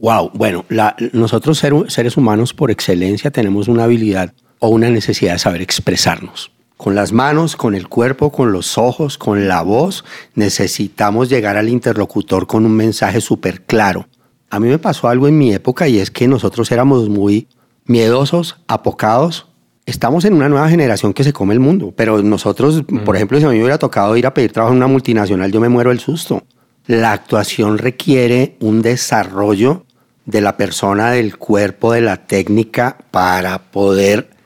Wow, 0.00 0.30
bueno, 0.34 0.64
la- 0.68 0.94
nosotros 1.12 1.58
ser- 1.58 1.90
seres 1.90 2.16
humanos 2.16 2.52
por 2.54 2.70
excelencia 2.70 3.30
tenemos 3.30 3.68
una 3.68 3.84
habilidad 3.84 4.32
o 4.60 4.68
una 4.68 4.90
necesidad 4.90 5.32
de 5.32 5.38
saber 5.38 5.62
expresarnos. 5.62 6.52
Con 6.82 6.96
las 6.96 7.12
manos, 7.12 7.54
con 7.54 7.76
el 7.76 7.86
cuerpo, 7.86 8.32
con 8.32 8.50
los 8.50 8.76
ojos, 8.76 9.16
con 9.16 9.46
la 9.46 9.62
voz, 9.62 10.04
necesitamos 10.34 11.28
llegar 11.28 11.56
al 11.56 11.68
interlocutor 11.68 12.48
con 12.48 12.66
un 12.66 12.72
mensaje 12.72 13.20
súper 13.20 13.62
claro. 13.62 14.08
A 14.50 14.58
mí 14.58 14.66
me 14.66 14.80
pasó 14.80 15.06
algo 15.06 15.28
en 15.28 15.38
mi 15.38 15.54
época 15.54 15.86
y 15.86 16.00
es 16.00 16.10
que 16.10 16.26
nosotros 16.26 16.72
éramos 16.72 17.08
muy 17.08 17.46
miedosos, 17.84 18.56
apocados. 18.66 19.46
Estamos 19.86 20.24
en 20.24 20.34
una 20.34 20.48
nueva 20.48 20.68
generación 20.68 21.14
que 21.14 21.22
se 21.22 21.32
come 21.32 21.54
el 21.54 21.60
mundo, 21.60 21.94
pero 21.96 22.20
nosotros, 22.20 22.82
por 23.04 23.14
ejemplo, 23.14 23.38
si 23.38 23.44
a 23.44 23.50
mí 23.50 23.58
me 23.58 23.62
hubiera 23.62 23.78
tocado 23.78 24.16
ir 24.16 24.26
a 24.26 24.34
pedir 24.34 24.50
trabajo 24.50 24.72
en 24.72 24.78
una 24.78 24.88
multinacional, 24.88 25.52
yo 25.52 25.60
me 25.60 25.68
muero 25.68 25.90
del 25.90 26.00
susto. 26.00 26.42
La 26.88 27.12
actuación 27.12 27.78
requiere 27.78 28.56
un 28.58 28.82
desarrollo 28.82 29.86
de 30.26 30.40
la 30.40 30.56
persona, 30.56 31.12
del 31.12 31.38
cuerpo, 31.38 31.92
de 31.92 32.00
la 32.00 32.26
técnica 32.26 32.98
para 33.12 33.70
poder 33.70 34.41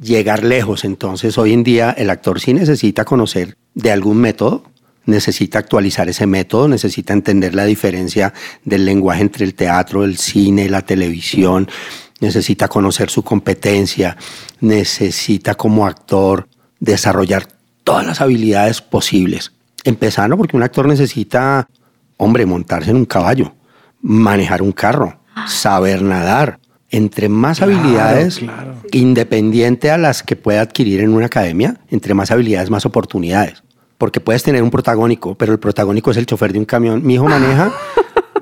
llegar 0.00 0.44
lejos. 0.44 0.84
Entonces, 0.84 1.38
hoy 1.38 1.52
en 1.52 1.62
día 1.62 1.90
el 1.90 2.10
actor 2.10 2.40
sí 2.40 2.54
necesita 2.54 3.04
conocer 3.04 3.56
de 3.74 3.90
algún 3.90 4.18
método, 4.18 4.64
necesita 5.06 5.58
actualizar 5.58 6.08
ese 6.08 6.26
método, 6.26 6.68
necesita 6.68 7.12
entender 7.12 7.54
la 7.54 7.64
diferencia 7.64 8.32
del 8.64 8.84
lenguaje 8.84 9.22
entre 9.22 9.44
el 9.44 9.54
teatro, 9.54 10.04
el 10.04 10.18
cine, 10.18 10.68
la 10.68 10.82
televisión, 10.82 11.68
necesita 12.20 12.68
conocer 12.68 13.10
su 13.10 13.22
competencia, 13.22 14.16
necesita 14.60 15.54
como 15.54 15.86
actor 15.86 16.48
desarrollar 16.78 17.48
todas 17.82 18.06
las 18.06 18.20
habilidades 18.20 18.80
posibles. 18.80 19.52
Empezando 19.84 20.36
porque 20.36 20.56
un 20.56 20.62
actor 20.62 20.86
necesita, 20.86 21.66
hombre, 22.18 22.46
montarse 22.46 22.90
en 22.90 22.96
un 22.96 23.06
caballo, 23.06 23.54
manejar 24.02 24.62
un 24.62 24.72
carro, 24.72 25.18
saber 25.46 26.02
nadar. 26.02 26.59
Entre 26.90 27.28
más 27.28 27.62
habilidades, 27.62 28.40
independiente 28.92 29.90
a 29.90 29.98
las 29.98 30.22
que 30.22 30.34
pueda 30.36 30.60
adquirir 30.60 31.00
en 31.00 31.14
una 31.14 31.26
academia, 31.26 31.76
entre 31.88 32.14
más 32.14 32.30
habilidades, 32.30 32.68
más 32.70 32.84
oportunidades. 32.84 33.62
Porque 33.96 34.20
puedes 34.20 34.42
tener 34.42 34.62
un 34.62 34.70
protagónico, 34.70 35.36
pero 35.36 35.52
el 35.52 35.58
protagónico 35.58 36.10
es 36.10 36.16
el 36.16 36.26
chofer 36.26 36.52
de 36.52 36.58
un 36.58 36.64
camión. 36.64 37.04
Mi 37.04 37.14
hijo 37.14 37.26
maneja. 37.26 37.72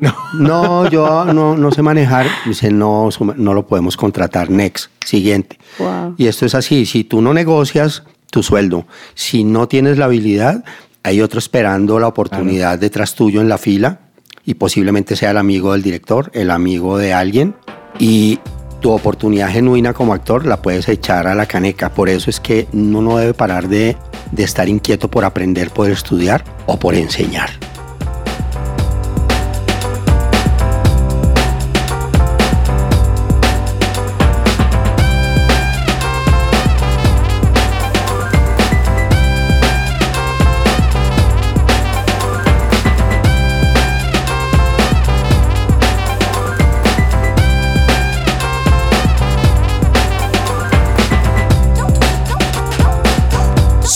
No, 0.01 0.15
no 0.35 0.89
yo 0.89 1.25
no, 1.25 1.57
no 1.57 1.73
sé 1.73 1.83
manejar. 1.83 2.27
Dice, 2.47 2.71
no, 2.71 3.09
no 3.37 3.53
lo 3.53 3.67
podemos 3.67 3.97
contratar. 3.97 4.49
Next, 4.49 4.93
siguiente. 5.05 5.59
Wow. 5.79 6.15
Y 6.17 6.29
esto 6.29 6.47
es 6.47 6.55
así, 6.55 6.87
si 6.87 7.03
tú 7.03 7.21
no 7.21 7.35
negocias 7.35 8.05
tu 8.31 8.45
sueldo, 8.45 8.87
si 9.15 9.45
no 9.45 9.67
tienes 9.67 9.99
la 9.99 10.05
habilidad, 10.05 10.65
hay 11.03 11.21
otro 11.21 11.39
esperando 11.39 11.99
la 11.99 12.09
oportunidad 12.09 12.79
detrás 12.79 13.15
tuyo 13.15 13.41
en 13.41 13.49
la 13.49 13.59
fila 13.59 14.01
y 14.45 14.55
posiblemente 14.55 15.17
sea 15.17 15.31
el 15.31 15.39
amigo 15.39 15.73
del 15.73 15.83
director, 15.83 16.31
el 16.35 16.51
amigo 16.51 16.99
de 16.99 17.13
alguien 17.13 17.55
y 17.99 18.39
tu 18.81 18.91
oportunidad 18.91 19.51
genuina 19.51 19.93
como 19.93 20.13
actor 20.13 20.47
la 20.47 20.63
puedes 20.63 20.89
echar 20.89 21.27
a 21.27 21.35
la 21.35 21.47
caneca. 21.47 21.91
Por 21.91 22.09
eso 22.09 22.31
es 22.31 22.41
que 22.41 22.69
uno 22.73 23.03
no 23.03 23.19
debe 23.19 23.35
parar 23.35 23.69
de, 23.69 23.97
de 24.33 24.43
estar 24.45 24.69
inquieto 24.69 25.09
por 25.09 25.25
aprender, 25.25 25.71
por 25.71 25.91
estudiar 25.91 26.45
o 26.67 26.79
por 26.79 26.95
enseñar. 26.95 27.51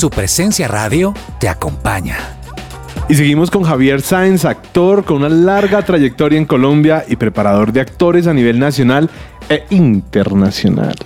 Su 0.03 0.11
presencia 0.11 0.67
radio 0.67 1.15
te 1.38 1.49
acompaña. 1.49 2.17
Y 3.09 3.15
seguimos 3.15 3.53
con 3.53 3.62
Javier 3.62 4.01
Sáenz, 4.01 4.45
actor 4.45 5.05
con 5.05 5.19
una 5.19 5.29
larga 5.29 5.83
trayectoria 5.83 6.38
en 6.38 6.45
Colombia 6.45 7.05
y 7.07 7.15
preparador 7.15 7.73
de 7.73 7.83
actores 7.83 8.27
a 8.27 8.35
nivel 8.35 8.59
nacional 8.59 9.09
e 9.49 9.65
internacional. 9.71 10.97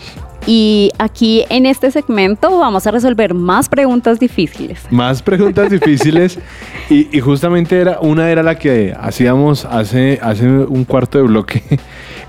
Y 0.47 0.93
aquí 0.99 1.45
en 1.51 1.67
este 1.67 1.91
segmento 1.91 2.59
vamos 2.59 2.87
a 2.87 2.91
resolver 2.91 3.35
más 3.35 3.69
preguntas 3.69 4.19
difíciles. 4.19 4.81
Más 4.89 5.21
preguntas 5.21 5.69
difíciles 5.69 6.39
y, 6.89 7.15
y 7.15 7.21
justamente 7.21 7.79
era 7.79 8.01
una 8.01 8.31
era 8.31 8.43
la 8.43 8.59
que 8.59 8.97
hacíamos 8.99 9.67
hace, 9.67 10.19
hace 10.23 10.49
un 10.49 10.87
cuarto 10.87 11.19
de 11.19 11.25
bloque 11.25 11.63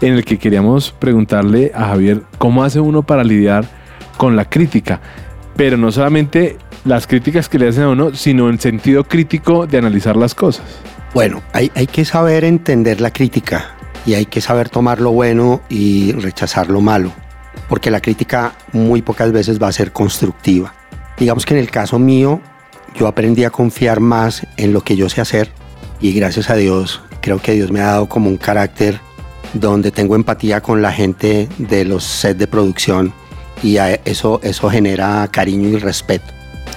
en 0.01 0.15
el 0.15 0.25
que 0.25 0.38
queríamos 0.38 0.91
preguntarle 0.91 1.71
a 1.73 1.86
Javier 1.86 2.23
cómo 2.38 2.62
hace 2.65 2.82
uno 2.82 3.03
para 3.03 3.23
lidiar 3.23 3.63
con 4.17 4.36
la 4.36 4.43
crítica. 4.43 4.99
Pero 5.58 5.76
no 5.76 5.91
solamente 5.91 6.58
las 6.86 7.08
críticas 7.08 7.50
que 7.50 7.60
le 7.60 7.67
hacen 7.67 7.84
a 7.84 7.89
uno, 7.89 8.13
sino 8.13 8.48
el 8.48 8.60
sentido 8.60 9.04
crítico 9.04 9.65
de 9.67 9.80
analizar 9.80 10.15
las 10.15 10.36
cosas. 10.36 10.65
Bueno, 11.13 11.41
hay, 11.52 11.72
hay 11.76 11.88
que 11.88 12.06
saber 12.06 12.46
entender 12.46 13.02
la 13.02 13.12
crítica 13.12 13.76
y 14.06 14.13
hay 14.13 14.26
que 14.26 14.39
saber 14.39 14.70
tomar 14.70 15.02
lo 15.02 15.12
bueno 15.12 15.62
y 15.67 16.13
rechazar 16.13 16.70
lo 16.70 16.80
malo, 16.80 17.12
porque 17.67 17.91
la 17.91 18.00
crítica 18.00 18.54
muy 18.72 19.02
pocas 19.02 19.32
veces 19.32 19.62
va 19.62 19.67
a 19.67 19.72
ser 19.72 19.91
constructiva. 19.91 20.74
Digamos 21.17 21.46
que 21.46 21.56
en 21.56 21.60
el 21.60 21.72
caso 21.72 21.98
mío, 21.98 22.39
yo 22.96 23.08
aprendí 23.08 23.43
a 23.43 23.50
confiar 23.50 24.00
más 24.00 24.46
en 24.58 24.72
lo 24.72 24.82
que 24.82 24.96
yo 24.96 25.10
sé 25.10 25.22
hacer 25.22 25.52
y 26.00 26.13
gracias 26.13 26.52
a 26.52 26.56
Dios, 26.56 27.02
creo 27.22 27.41
que 27.41 27.54
Dios 27.54 27.72
me 27.72 27.82
ha 27.82 27.88
dado 27.88 28.08
como 28.08 28.30
un 28.30 28.38
carácter 28.38 29.00
donde 29.54 29.91
tengo 29.91 30.15
empatía 30.15 30.62
con 30.62 30.82
la 30.82 30.91
gente 30.91 31.50
de 31.58 31.84
los 31.84 32.04
sets 32.04 32.39
de 32.39 32.48
producción 32.48 33.13
y 33.63 33.78
eso, 34.06 34.39
eso 34.43 34.70
genera 34.70 35.28
cariño 35.32 35.70
y 35.70 35.78
respeto. 35.78 36.26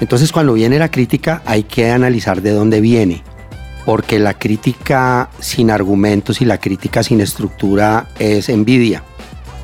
Entonces 0.00 0.32
cuando 0.32 0.54
viene 0.54 0.78
la 0.78 0.90
crítica 0.90 1.42
hay 1.44 1.64
que 1.64 1.90
analizar 1.90 2.42
de 2.42 2.52
dónde 2.52 2.80
viene, 2.80 3.22
porque 3.84 4.18
la 4.18 4.34
crítica 4.34 5.28
sin 5.40 5.70
argumentos 5.70 6.40
y 6.40 6.44
la 6.44 6.58
crítica 6.58 7.02
sin 7.02 7.20
estructura 7.20 8.08
es 8.18 8.48
envidia. 8.48 9.02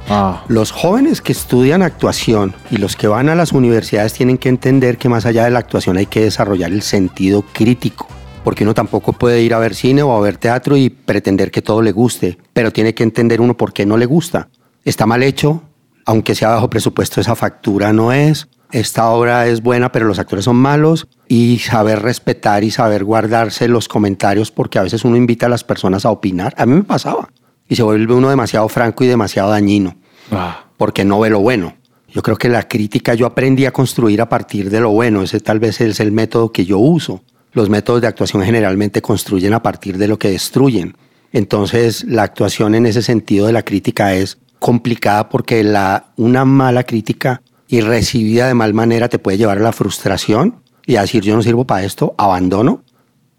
Ah. 0.09 0.45
Los 0.49 0.71
jóvenes 0.71 1.21
que 1.21 1.33
estudian 1.33 1.83
actuación 1.83 2.55
y 2.71 2.77
los 2.77 2.95
que 2.95 3.09
van 3.09 3.29
a 3.29 3.35
las 3.35 3.53
universidades 3.53 4.13
tienen 4.13 4.39
que 4.39 4.49
entender 4.49 4.99
que 4.99 5.09
más 5.09 5.27
allá 5.27 5.45
de 5.45 5.51
la 5.51 5.59
actuación 5.59 5.97
hay 5.97 6.07
que 6.07 6.21
desarrollar 6.21 6.71
el 6.71 6.83
sentido 6.83 7.43
crítico 7.43 8.07
porque 8.47 8.63
uno 8.63 8.75
tampoco 8.75 9.13
puede 9.13 9.43
ir 9.43 9.55
a 9.55 9.59
ver 9.59 9.75
cine 9.75 10.05
o 10.05 10.17
a 10.17 10.21
ver 10.21 10.37
teatro 10.37 10.77
y 10.77 10.89
pretender 10.89 11.51
que 11.51 11.63
todo 11.63 11.83
le 11.83 11.91
guste, 11.91 12.39
pero 12.53 12.73
tiene 12.73 12.95
que 12.95 13.03
entender 13.03 13.41
uno 13.41 13.57
por 13.57 13.73
qué 13.73 13.85
no 13.85 13.97
le 13.97 14.07
gusta. 14.07 14.51
Está 14.85 15.05
mal 15.05 15.25
hecho, 15.25 15.65
aunque 16.07 16.35
sea 16.35 16.51
bajo 16.51 16.71
presupuesto, 16.71 17.21
esa 17.21 17.37
factura 17.37 17.92
no 17.92 18.12
es. 18.12 18.49
Esta 18.73 19.11
obra 19.11 19.47
es 19.47 19.62
buena, 19.62 19.92
pero 19.92 20.07
los 20.07 20.19
actores 20.19 20.45
son 20.45 20.57
malos. 20.57 21.07
Y 21.29 21.59
saber 21.59 22.01
respetar 22.03 22.64
y 22.64 22.71
saber 22.71 23.05
guardarse 23.05 23.69
los 23.69 23.88
comentarios, 23.88 24.51
porque 24.51 24.79
a 24.79 24.83
veces 24.83 25.05
uno 25.05 25.16
invita 25.16 25.47
a 25.47 25.51
las 25.51 25.64
personas 25.64 26.05
a 26.05 26.11
opinar. 26.11 26.55
A 26.57 26.66
mí 26.66 26.75
me 26.75 26.83
pasaba. 26.85 27.29
Y 27.69 27.77
se 27.77 27.83
vuelve 27.83 28.14
uno 28.14 28.31
demasiado 28.31 28.69
franco 28.69 29.05
y 29.05 29.09
demasiado 29.09 29.51
dañino, 29.51 29.97
ah. 30.31 30.64
porque 30.77 31.05
no 31.05 31.21
ve 31.21 31.31
lo 31.31 31.40
bueno. 31.40 31.75
Yo 32.09 32.23
creo 32.23 32.37
que 32.37 32.49
la 32.49 32.66
crítica 32.66 33.14
yo 33.14 33.27
aprendí 33.27 33.66
a 33.66 33.73
construir 33.73 34.21
a 34.23 34.29
partir 34.29 34.71
de 34.71 34.81
lo 34.81 34.90
bueno. 34.90 35.23
Ese 35.23 35.40
tal 35.40 35.59
vez 35.59 35.81
es 35.81 36.01
el 36.01 36.12
método 36.12 36.53
que 36.53 36.64
yo 36.64 36.79
uso 36.79 37.23
los 37.57 37.71
métodos 37.71 38.03
de 38.03 38.07
actuación 38.07 38.42
generalmente 38.42 39.01
construyen 39.01 39.55
a 39.55 39.62
partir 39.62 39.97
de 39.97 40.09
lo 40.09 40.19
que 40.19 40.31
destruyen. 40.31 40.95
Entonces, 41.33 42.05
la 42.05 42.23
actuación 42.23 42.75
en 42.75 42.85
ese 42.85 43.01
sentido 43.01 43.47
de 43.47 43.55
la 43.55 43.62
crítica 43.62 44.14
es 44.14 44.37
complicada 44.67 45.29
porque 45.29 45.63
la, 45.63 46.07
una 46.17 46.45
mala 46.45 46.83
crítica 46.83 47.41
y 47.69 47.83
recibida 47.83 48.49
de 48.49 48.55
mal 48.55 48.75
manera 48.75 49.09
te 49.09 49.21
puede 49.21 49.39
llevar 49.39 49.59
a 49.59 49.61
la 49.61 49.73
frustración 49.73 50.57
y 50.85 50.97
a 50.97 51.03
decir 51.03 51.23
yo 51.23 51.37
no 51.37 51.43
sirvo 51.43 51.65
para 51.65 51.85
esto, 51.85 52.17
abandono. 52.19 52.83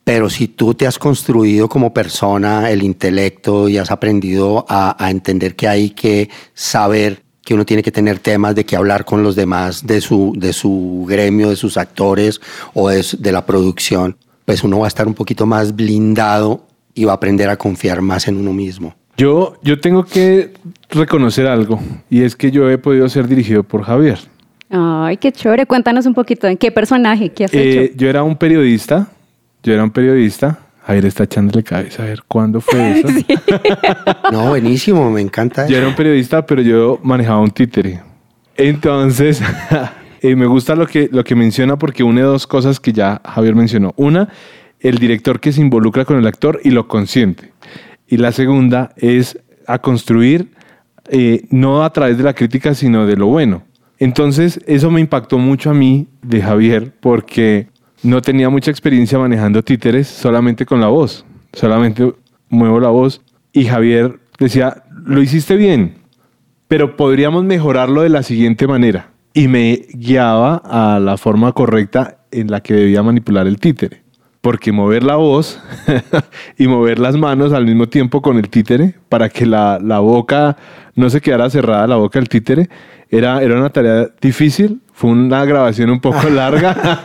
Pero 0.06 0.30
si 0.30 0.48
tú 0.48 0.74
te 0.74 0.88
has 0.88 0.98
construido 0.98 1.68
como 1.68 1.94
persona 1.94 2.72
el 2.72 2.82
intelecto 2.82 3.68
y 3.68 3.78
has 3.78 3.92
aprendido 3.92 4.66
a, 4.70 4.96
entender 5.10 5.58
que 5.58 5.68
hay 5.68 5.90
que 5.90 6.30
saber 6.54 7.24
que 7.42 7.56
uno 7.56 7.66
tiene 7.66 7.84
que 7.84 7.92
tener 7.92 8.20
temas 8.20 8.56
de 8.56 8.66
que 8.66 8.78
hablar 8.78 9.04
con 9.04 9.22
los 9.22 9.36
demás 9.36 9.86
de 9.86 10.00
su, 10.00 10.32
de 10.38 10.54
su 10.54 11.06
gremio, 11.10 11.50
de 11.50 11.58
sus 11.58 11.76
actores 11.76 12.40
o 12.74 12.88
de 12.88 13.32
la 13.34 13.46
producción, 13.46 14.16
pues 14.46 14.64
uno 14.64 14.80
va 14.80 14.86
a 14.86 14.88
estar 14.88 15.08
un 15.08 15.14
poquito 15.14 15.46
más 15.46 15.76
blindado 15.76 16.68
y 16.94 17.04
va 17.04 17.12
a 17.12 17.16
aprender 17.16 17.50
a 17.50 17.58
confiar 17.58 18.02
más 18.02 18.30
en 18.30 18.38
uno 18.38 18.54
mismo. 18.54 18.96
Yo, 19.18 19.58
yo 19.64 19.80
tengo 19.80 20.06
que 20.06 20.54
reconocer 20.90 21.48
algo 21.48 21.80
y 22.10 22.22
es 22.22 22.36
que 22.36 22.52
yo 22.52 22.70
he 22.70 22.78
podido 22.78 23.10
ser 23.10 23.28
dirigido 23.28 23.64
por 23.64 23.84
Javier. 23.84 24.20
Ay, 24.70 25.18
qué 25.18 25.32
chévere. 25.32 25.66
Cuéntanos 25.66 26.06
un 26.06 26.14
poquito, 26.14 26.48
¿en 26.48 26.58
qué 26.58 26.72
personaje? 26.72 27.30
¿Qué 27.30 27.46
has 27.46 27.54
eh, 27.54 27.84
hecho? 27.84 27.98
Yo 27.98 28.10
era 28.10 28.24
un 28.24 28.36
periodista, 28.36 29.08
yo 29.64 29.74
era 29.74 29.84
un 29.84 29.92
periodista 29.92 30.60
Javier 30.88 31.06
está 31.08 31.26
echándole 31.26 31.64
cabeza 31.64 32.04
a 32.04 32.06
ver 32.06 32.24
cuándo 32.26 32.62
fue 32.62 33.00
eso. 33.00 33.08
No, 34.32 34.48
buenísimo, 34.48 35.12
me 35.12 35.20
encanta. 35.20 35.68
Yo 35.68 35.78
era 35.78 35.88
un 35.88 35.96
periodista, 35.96 36.46
pero 36.46 36.62
yo 36.62 37.00
manejaba 37.04 37.42
un 37.42 37.52
títere. 37.52 38.02
Entonces, 38.56 39.42
eh, 40.22 40.36
me 40.38 40.46
gusta 40.46 40.76
lo 40.76 40.88
que, 40.88 41.10
lo 41.12 41.26
que 41.26 41.36
menciona 41.36 41.78
porque 41.78 42.04
une 42.04 42.22
dos 42.22 42.48
cosas 42.48 42.80
que 42.80 42.94
ya 42.94 43.22
Javier 43.26 43.54
mencionó. 43.54 43.94
Una, 43.98 44.30
el 44.80 44.98
director 44.98 45.42
que 45.42 45.52
se 45.52 45.60
involucra 45.60 46.06
con 46.06 46.18
el 46.18 46.26
actor 46.26 46.62
y 46.64 46.70
lo 46.70 46.88
consiente. 46.88 47.52
Y 48.08 48.18
la 48.18 48.32
segunda 48.32 48.94
es 48.96 49.40
a 49.68 49.80
construir 49.80 50.52
eh, 51.10 51.46
no 51.50 51.84
a 51.84 51.92
través 51.92 52.18
de 52.18 52.24
la 52.24 52.34
crítica, 52.34 52.74
sino 52.74 53.06
de 53.06 53.16
lo 53.16 53.28
bueno. 53.28 53.64
Entonces, 54.00 54.60
eso 54.68 54.92
me 54.92 55.02
impactó 55.02 55.38
mucho 55.38 55.70
a 55.70 55.74
mí 55.74 56.08
de 56.22 56.42
Javier 56.42 56.94
porque 57.00 57.68
no 58.04 58.22
tenía 58.22 58.50
mucha 58.50 58.72
experiencia 58.72 59.18
manejando 59.18 59.64
títeres 59.64 60.08
solamente 60.08 60.66
con 60.66 60.82
la 60.82 60.88
voz. 60.88 61.26
Solamente 61.54 62.14
muevo 62.50 62.80
la 62.80 62.90
voz. 62.90 63.22
Y 63.52 63.66
Javier 63.66 64.20
decía, 64.40 64.84
lo 65.06 65.22
hiciste 65.22 65.56
bien, 65.56 65.96
pero 66.68 66.96
podríamos 66.96 67.44
mejorarlo 67.44 68.02
de 68.02 68.10
la 68.10 68.24
siguiente 68.24 68.68
manera. 68.68 69.10
Y 69.34 69.48
me 69.48 69.88
guiaba 69.94 70.62
a 70.66 71.00
la 71.00 71.18
forma 71.18 71.52
correcta 71.54 72.20
en 72.32 72.52
la 72.52 72.62
que 72.62 72.74
debía 72.74 73.04
manipular 73.04 73.48
el 73.48 73.60
títere. 73.60 74.04
Porque 74.48 74.72
mover 74.72 75.04
la 75.04 75.18
voz 75.18 75.60
y 76.58 76.68
mover 76.68 77.00
las 77.00 77.18
manos 77.18 77.52
al 77.52 77.66
mismo 77.66 77.90
tiempo 77.90 78.22
con 78.22 78.38
el 78.38 78.48
títere 78.48 78.96
para 79.10 79.28
que 79.28 79.46
la, 79.46 79.78
la 79.84 80.00
boca 80.00 80.56
no 80.96 81.10
se 81.10 81.20
quedara 81.20 81.50
cerrada, 81.50 81.86
la 81.86 81.98
boca 81.98 82.18
del 82.18 82.30
títere, 82.30 82.70
era, 83.10 83.44
era 83.44 83.58
una 83.58 83.72
tarea 83.72 84.08
difícil, 84.22 84.80
fue 84.94 85.10
una 85.10 85.44
grabación 85.44 85.90
un 85.90 86.00
poco 86.00 86.30
larga, 86.30 86.78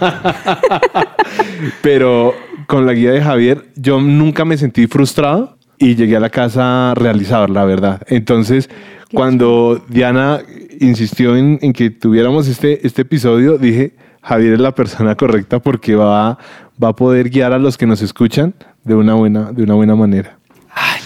pero 1.83 2.33
con 2.69 2.87
la 2.87 2.93
guía 2.93 3.11
de 3.11 3.21
Javier 3.21 3.65
yo 3.75 4.01
nunca 4.01 4.45
me 4.45 4.57
sentí 4.57 4.87
frustrado 4.87 5.57
y 5.79 5.97
llegué 5.97 6.19
a 6.19 6.21
la 6.21 6.31
casa 6.31 6.95
realizador, 6.95 7.51
la 7.51 7.65
verdad. 7.65 8.03
Entonces, 8.07 8.71
cuando 9.13 9.85
Diana 9.89 10.43
insistió 10.79 11.37
en, 11.37 11.59
que 11.73 11.91
tuviéramos 11.91 12.47
este, 12.47 12.87
este 12.87 13.03
episodio, 13.03 13.59
dije, 13.59 13.95
Javier 14.23 14.55
es 14.55 14.61
la 14.61 14.73
persona 14.73 15.17
correcta 15.17 15.59
porque 15.59 15.97
va, 15.97 16.39
va 16.83 16.89
a 16.89 16.97
poder 16.97 17.31
guiar 17.31 17.53
a 17.53 17.59
los 17.59 17.77
que 17.77 17.87
nos 17.87 18.03
escuchan 18.03 18.55
de 18.85 18.95
una 18.95 19.15
buena, 19.15 19.53
de 19.53 19.63
una 19.63 19.75
buena 19.75 19.95
manera. 19.95 20.39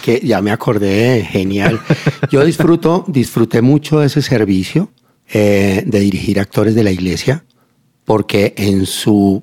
que 0.02 0.20
ya 0.22 0.40
me 0.40 0.52
acordé, 0.52 1.24
genial. 1.24 1.80
Yo 2.30 2.44
disfruto, 2.44 3.04
disfruté 3.08 3.62
mucho 3.62 4.02
ese 4.02 4.22
servicio 4.22 4.90
eh, 5.32 5.82
de 5.84 6.00
dirigir 6.00 6.38
actores 6.38 6.74
de 6.74 6.84
la 6.84 6.92
iglesia, 6.92 7.44
porque 8.04 8.54
en 8.56 8.86
su, 8.86 9.42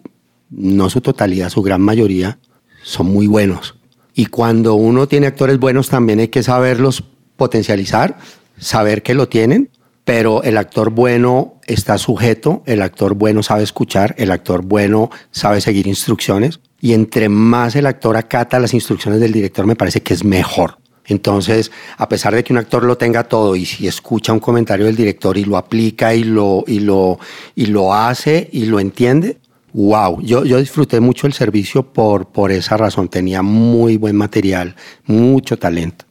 no 0.50 0.90
su 0.90 1.02
totalidad, 1.02 1.50
su 1.50 1.62
gran 1.62 1.82
mayoría, 1.82 2.40
son 2.84 3.08
muy 3.08 3.28
buenos. 3.28 3.76
Y 4.14 4.28
cuando 4.28 4.76
uno 4.76 5.08
tiene 5.08 5.28
actores 5.28 5.60
buenos, 5.60 5.90
también 5.90 6.20
hay 6.20 6.28
que 6.30 6.44
saberlos 6.44 7.04
potencializar, 7.36 8.18
saber 8.58 9.04
que 9.04 9.16
lo 9.16 9.28
tienen, 9.28 9.70
pero 10.06 10.44
el 10.44 10.58
actor 10.58 10.90
bueno 10.90 11.56
está 11.66 11.98
sujeto, 11.98 12.64
el 12.66 12.82
actor 12.82 13.14
bueno 13.16 13.44
sabe 13.44 13.64
escuchar, 13.64 14.16
el 14.18 14.32
actor 14.32 14.64
bueno 14.64 15.10
sabe 15.32 15.62
seguir 15.62 15.88
instrucciones, 15.88 16.60
y 16.82 16.94
entre 16.94 17.30
más 17.30 17.76
el 17.76 17.86
actor 17.86 18.18
acata 18.18 18.60
las 18.60 18.74
instrucciones 18.74 19.20
del 19.22 19.32
director, 19.32 19.66
me 19.66 19.76
parece 19.76 20.02
que 20.02 20.14
es 20.14 20.26
mejor. 20.26 20.78
Entonces, 21.06 21.72
a 21.98 22.08
pesar 22.08 22.34
de 22.34 22.44
que 22.44 22.54
un 22.54 22.60
actor 22.60 22.84
lo 22.84 22.98
tenga 22.98 23.26
todo 23.26 23.56
y 23.56 23.66
si 23.66 23.88
escucha 23.88 24.32
un 24.32 24.40
comentario 24.40 24.86
del 24.86 24.96
director 24.96 25.38
y 25.38 25.44
lo 25.44 25.58
aplica 25.58 26.16
y 26.16 26.24
lo, 26.24 26.64
y 26.68 26.80
lo, 26.80 27.20
y 27.56 27.66
lo 27.68 27.94
hace 27.94 28.50
y 28.52 28.66
lo 28.66 28.80
entiende, 28.80 29.38
wow, 29.74 30.22
yo, 30.22 30.46
yo 30.46 30.60
disfruté 30.60 31.00
mucho 31.00 31.28
el 31.28 31.34
servicio 31.34 31.84
por, 31.84 32.28
por 32.28 32.52
esa 32.52 32.78
razón. 32.78 33.10
Tenía 33.10 33.42
muy 33.42 33.98
buen 33.98 34.16
material, 34.16 34.76
mucho 35.06 35.58
talento. 35.58 36.06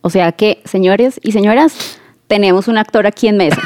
O 0.00 0.10
sea 0.10 0.32
que, 0.32 0.62
señores 0.64 1.20
y 1.22 1.32
señoras, 1.32 1.97
tenemos 2.28 2.68
un 2.68 2.78
actor 2.78 3.06
aquí 3.06 3.26
en 3.26 3.38
mesa. 3.38 3.60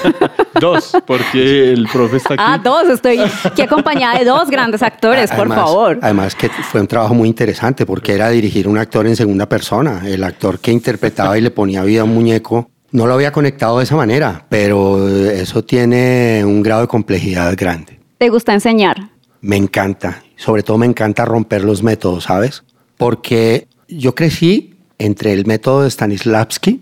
dos, 0.60 0.96
porque 1.06 1.72
el 1.72 1.86
profe 1.86 2.16
está 2.16 2.34
aquí. 2.34 2.42
Ah, 2.44 2.58
dos, 2.62 2.88
estoy 2.88 3.20
aquí 3.44 3.62
acompañada 3.62 4.18
de 4.18 4.24
dos 4.24 4.50
grandes 4.50 4.82
actores, 4.82 5.30
por 5.30 5.48
favor. 5.48 5.98
Además 6.02 6.34
que 6.34 6.48
fue 6.48 6.80
un 6.80 6.88
trabajo 6.88 7.14
muy 7.14 7.28
interesante 7.28 7.86
porque 7.86 8.14
era 8.14 8.30
dirigir 8.30 8.66
un 8.66 8.78
actor 8.78 9.06
en 9.06 9.14
segunda 9.14 9.48
persona. 9.48 10.02
El 10.04 10.24
actor 10.24 10.58
que 10.58 10.72
interpretaba 10.72 11.38
y 11.38 11.42
le 11.42 11.50
ponía 11.50 11.84
vida 11.84 12.00
a 12.00 12.04
un 12.04 12.14
muñeco. 12.14 12.70
No 12.90 13.06
lo 13.06 13.12
había 13.12 13.30
conectado 13.30 13.78
de 13.78 13.84
esa 13.84 13.96
manera, 13.96 14.46
pero 14.48 15.06
eso 15.06 15.62
tiene 15.62 16.42
un 16.44 16.62
grado 16.62 16.80
de 16.80 16.88
complejidad 16.88 17.54
grande. 17.54 18.00
¿Te 18.16 18.30
gusta 18.30 18.54
enseñar? 18.54 19.10
Me 19.42 19.56
encanta. 19.56 20.22
Sobre 20.36 20.62
todo 20.62 20.78
me 20.78 20.86
encanta 20.86 21.26
romper 21.26 21.64
los 21.64 21.82
métodos, 21.82 22.24
¿sabes? 22.24 22.64
Porque 22.96 23.68
yo 23.88 24.14
crecí 24.14 24.74
entre 24.98 25.34
el 25.34 25.44
método 25.44 25.82
de 25.82 25.90
Stanislavski, 25.90 26.80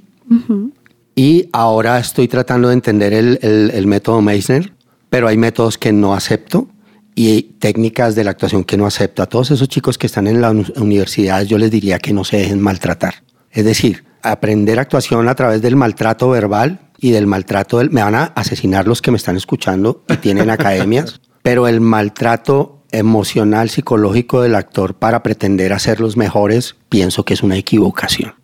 y 1.19 1.49
ahora 1.53 1.99
estoy 1.99 2.29
tratando 2.29 2.69
de 2.69 2.75
entender 2.75 3.15
el, 3.15 3.39
el, 3.43 3.87
método 3.87 4.21
Meissner, 4.21 4.75
pero 5.09 5.29
hay 5.29 5.39
métodos 5.39 5.79
que 5.79 5.91
no 5.91 6.15
acepto 6.15 6.69
y 7.15 7.55
técnicas 7.59 8.15
de 8.15 8.23
la 8.23 8.33
actuación 8.33 8.65
que 8.65 8.77
no 8.77 8.87
acepto. 8.87 9.23
A 9.23 9.27
todos 9.27 9.51
esos 9.51 9.67
chicos 9.67 9.97
que 9.97 10.07
están 10.07 10.27
en 10.27 10.43
la 10.43 10.51
universidad 10.51 11.43
yo 11.45 11.57
les 11.57 11.71
diría 11.71 11.99
que 11.99 12.13
no 12.13 12.23
se 12.23 12.37
dejen 12.37 12.61
maltratar. 12.61 13.15
Es 13.51 13.65
decir, 13.65 14.05
aprender 14.21 14.79
actuación 14.79 15.27
a 15.29 15.35
través 15.35 15.63
del 15.63 15.75
maltrato 15.75 16.29
verbal 16.29 16.81
y 16.99 17.13
del 17.13 17.27
maltrato. 17.27 17.79
Del, 17.79 17.91
me 17.91 18.03
van 18.03 18.15
a 18.15 18.25
asesinar 18.25 18.87
los 18.87 19.01
que 19.01 19.11
me 19.11 19.17
están 19.17 19.37
escuchando 19.37 20.05
y 20.11 20.19
tienen 20.19 20.51
academias, 20.51 21.23
pero 21.43 21.67
el 21.67 21.81
maltrato 21.81 22.83
emocional, 22.93 23.71
psicológico 23.71 24.43
del 24.43 24.55
actor 24.55 24.95
para 24.95 25.23
pretender 25.23 25.73
hacer 25.73 25.99
los 25.99 26.19
mejores, 26.19 26.77
pienso 26.91 27.25
que 27.25 27.33
es 27.33 27.43
una 27.43 27.57
equivocación. 27.57 28.35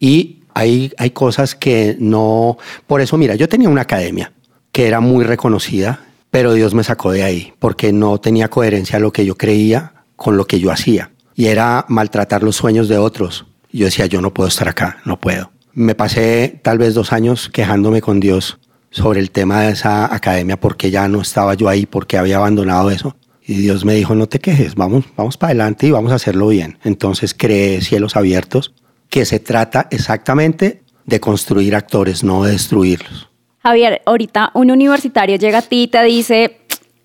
Y 0.00 0.41
hay, 0.54 0.92
hay 0.98 1.10
cosas 1.10 1.54
que 1.54 1.96
no... 1.98 2.58
Por 2.86 3.00
eso, 3.00 3.16
mira, 3.16 3.34
yo 3.34 3.48
tenía 3.48 3.68
una 3.68 3.82
academia 3.82 4.32
que 4.72 4.88
era 4.88 5.00
muy 5.00 5.24
reconocida, 5.24 6.00
pero 6.30 6.54
Dios 6.54 6.74
me 6.74 6.84
sacó 6.84 7.12
de 7.12 7.22
ahí, 7.22 7.52
porque 7.58 7.92
no 7.92 8.18
tenía 8.18 8.48
coherencia 8.48 8.98
lo 8.98 9.12
que 9.12 9.26
yo 9.26 9.36
creía 9.36 9.92
con 10.16 10.36
lo 10.36 10.46
que 10.46 10.60
yo 10.60 10.70
hacía. 10.70 11.10
Y 11.34 11.46
era 11.46 11.84
maltratar 11.88 12.42
los 12.42 12.56
sueños 12.56 12.88
de 12.88 12.98
otros. 12.98 13.46
Yo 13.70 13.84
decía, 13.86 14.06
yo 14.06 14.20
no 14.20 14.32
puedo 14.32 14.48
estar 14.48 14.68
acá, 14.68 14.98
no 15.04 15.20
puedo. 15.20 15.50
Me 15.74 15.94
pasé 15.94 16.60
tal 16.62 16.78
vez 16.78 16.94
dos 16.94 17.12
años 17.12 17.48
quejándome 17.48 18.00
con 18.00 18.20
Dios 18.20 18.58
sobre 18.90 19.20
el 19.20 19.30
tema 19.30 19.62
de 19.62 19.72
esa 19.72 20.14
academia, 20.14 20.58
porque 20.58 20.90
ya 20.90 21.08
no 21.08 21.20
estaba 21.20 21.54
yo 21.54 21.68
ahí, 21.68 21.86
porque 21.86 22.18
había 22.18 22.36
abandonado 22.36 22.90
eso. 22.90 23.16
Y 23.44 23.54
Dios 23.54 23.84
me 23.84 23.94
dijo, 23.94 24.14
no 24.14 24.28
te 24.28 24.38
quejes, 24.38 24.74
vamos, 24.74 25.04
vamos 25.16 25.36
para 25.36 25.50
adelante 25.50 25.86
y 25.86 25.90
vamos 25.90 26.12
a 26.12 26.16
hacerlo 26.16 26.48
bien. 26.48 26.78
Entonces 26.84 27.34
creé 27.34 27.80
Cielos 27.80 28.16
Abiertos, 28.16 28.72
que 29.12 29.26
se 29.26 29.40
trata 29.40 29.88
exactamente 29.90 30.80
de 31.04 31.20
construir 31.20 31.76
actores, 31.76 32.24
no 32.24 32.44
de 32.44 32.52
destruirlos. 32.52 33.28
Javier, 33.58 34.00
ahorita 34.06 34.52
un 34.54 34.70
universitario 34.70 35.36
llega 35.36 35.58
a 35.58 35.62
ti 35.62 35.82
y 35.82 35.88
te 35.88 36.02
dice, 36.02 36.56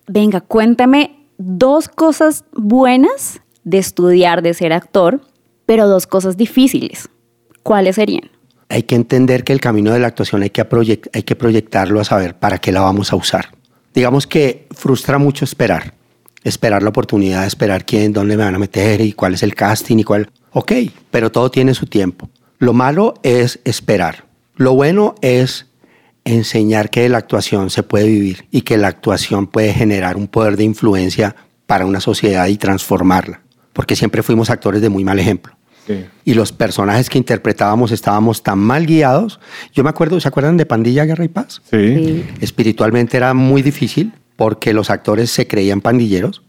venga, 0.06 0.40
cuéntame 0.40 1.26
dos 1.36 1.88
cosas 1.88 2.46
buenas 2.54 3.42
de 3.64 3.76
estudiar, 3.76 4.40
de 4.40 4.54
ser 4.54 4.72
actor, 4.72 5.20
pero 5.66 5.86
dos 5.86 6.06
cosas 6.06 6.38
difíciles. 6.38 7.10
¿Cuáles 7.62 7.96
serían? 7.96 8.30
Hay 8.70 8.84
que 8.84 8.94
entender 8.94 9.44
que 9.44 9.52
el 9.52 9.60
camino 9.60 9.92
de 9.92 9.98
la 9.98 10.06
actuación 10.06 10.40
hay 10.40 10.48
que, 10.48 10.66
hay 11.12 11.22
que 11.24 11.36
proyectarlo 11.36 12.00
a 12.00 12.04
saber 12.04 12.36
para 12.36 12.56
qué 12.56 12.72
la 12.72 12.80
vamos 12.80 13.12
a 13.12 13.16
usar. 13.16 13.50
Digamos 13.92 14.26
que 14.26 14.66
frustra 14.70 15.18
mucho 15.18 15.44
esperar. 15.44 15.92
Esperar 16.42 16.82
la 16.82 16.88
oportunidad, 16.88 17.44
esperar 17.44 17.84
quién, 17.84 18.14
dónde 18.14 18.38
me 18.38 18.44
van 18.44 18.54
a 18.54 18.58
meter 18.58 19.02
y 19.02 19.12
cuál 19.12 19.34
es 19.34 19.42
el 19.42 19.54
casting 19.54 19.98
y 19.98 20.04
cuál. 20.04 20.30
Ok, 20.58 20.72
pero 21.12 21.30
todo 21.30 21.52
tiene 21.52 21.72
su 21.72 21.86
tiempo. 21.86 22.28
Lo 22.58 22.72
malo 22.72 23.14
es 23.22 23.60
esperar. 23.62 24.24
Lo 24.56 24.74
bueno 24.74 25.14
es 25.20 25.66
enseñar 26.24 26.90
que 26.90 27.08
la 27.08 27.18
actuación 27.18 27.70
se 27.70 27.84
puede 27.84 28.08
vivir 28.08 28.48
y 28.50 28.62
que 28.62 28.76
la 28.76 28.88
actuación 28.88 29.46
puede 29.46 29.72
generar 29.72 30.16
un 30.16 30.26
poder 30.26 30.56
de 30.56 30.64
influencia 30.64 31.36
para 31.66 31.86
una 31.86 32.00
sociedad 32.00 32.48
y 32.48 32.56
transformarla. 32.56 33.40
Porque 33.72 33.94
siempre 33.94 34.24
fuimos 34.24 34.50
actores 34.50 34.82
de 34.82 34.88
muy 34.88 35.04
mal 35.04 35.20
ejemplo. 35.20 35.54
Y 36.24 36.34
los 36.34 36.50
personajes 36.50 37.08
que 37.08 37.18
interpretábamos 37.18 37.92
estábamos 37.92 38.42
tan 38.42 38.58
mal 38.58 38.84
guiados. 38.84 39.38
Yo 39.72 39.84
me 39.84 39.90
acuerdo, 39.90 40.18
¿se 40.18 40.26
acuerdan 40.26 40.56
de 40.56 40.66
Pandilla, 40.66 41.04
Guerra 41.04 41.24
y 41.24 41.28
Paz? 41.28 41.62
Sí. 41.70 42.26
Espiritualmente 42.40 43.16
era 43.16 43.32
muy 43.32 43.62
difícil 43.62 44.12
porque 44.34 44.72
los 44.72 44.90
actores 44.90 45.30
se 45.30 45.46
creían 45.46 45.80
pandilleros. 45.80 46.42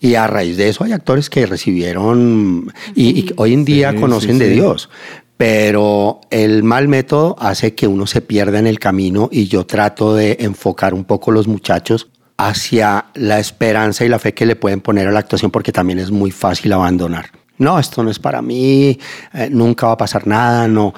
Y 0.00 0.14
a 0.14 0.26
raíz 0.26 0.56
de 0.56 0.68
eso 0.68 0.84
hay 0.84 0.92
actores 0.92 1.30
que 1.30 1.46
recibieron 1.46 2.72
y, 2.94 3.32
hoy 3.36 3.54
en 3.54 3.64
día 3.64 3.94
conocen 3.94 4.38
de 4.38 4.50
Dios 4.50 4.90
pero 5.36 6.20
el 6.30 6.62
mal 6.62 6.88
método 6.88 7.36
hace 7.38 7.74
que 7.74 7.86
uno 7.86 8.06
se 8.06 8.22
pierda 8.22 8.58
en 8.58 8.66
el 8.66 8.78
camino 8.78 9.28
y 9.30 9.48
yo 9.48 9.66
trato 9.66 10.14
de 10.14 10.38
enfocar 10.40 10.94
un 10.94 11.04
poco 11.04 11.30
los 11.30 11.46
muchachos 11.46 12.08
hacia 12.38 13.06
la 13.14 13.38
esperanza 13.38 14.04
y 14.04 14.08
la 14.08 14.18
fe 14.18 14.34
que 14.34 14.46
le 14.46 14.56
pueden 14.56 14.80
poner 14.80 15.08
a 15.08 15.12
la 15.12 15.20
actuación 15.20 15.50
porque 15.50 15.72
también 15.72 15.98
es 15.98 16.10
muy 16.10 16.30
fácil 16.30 16.72
abandonar. 16.72 17.30
No, 17.58 17.78
esto 17.78 18.02
no 18.02 18.10
es 18.10 18.18
para 18.18 18.42
mí, 18.42 18.98
eh, 19.32 19.48
nunca 19.50 19.86
va 19.86 19.92
a 19.92 19.96
pasar 19.96 20.26
nada, 20.26 20.68
no. 20.68 20.92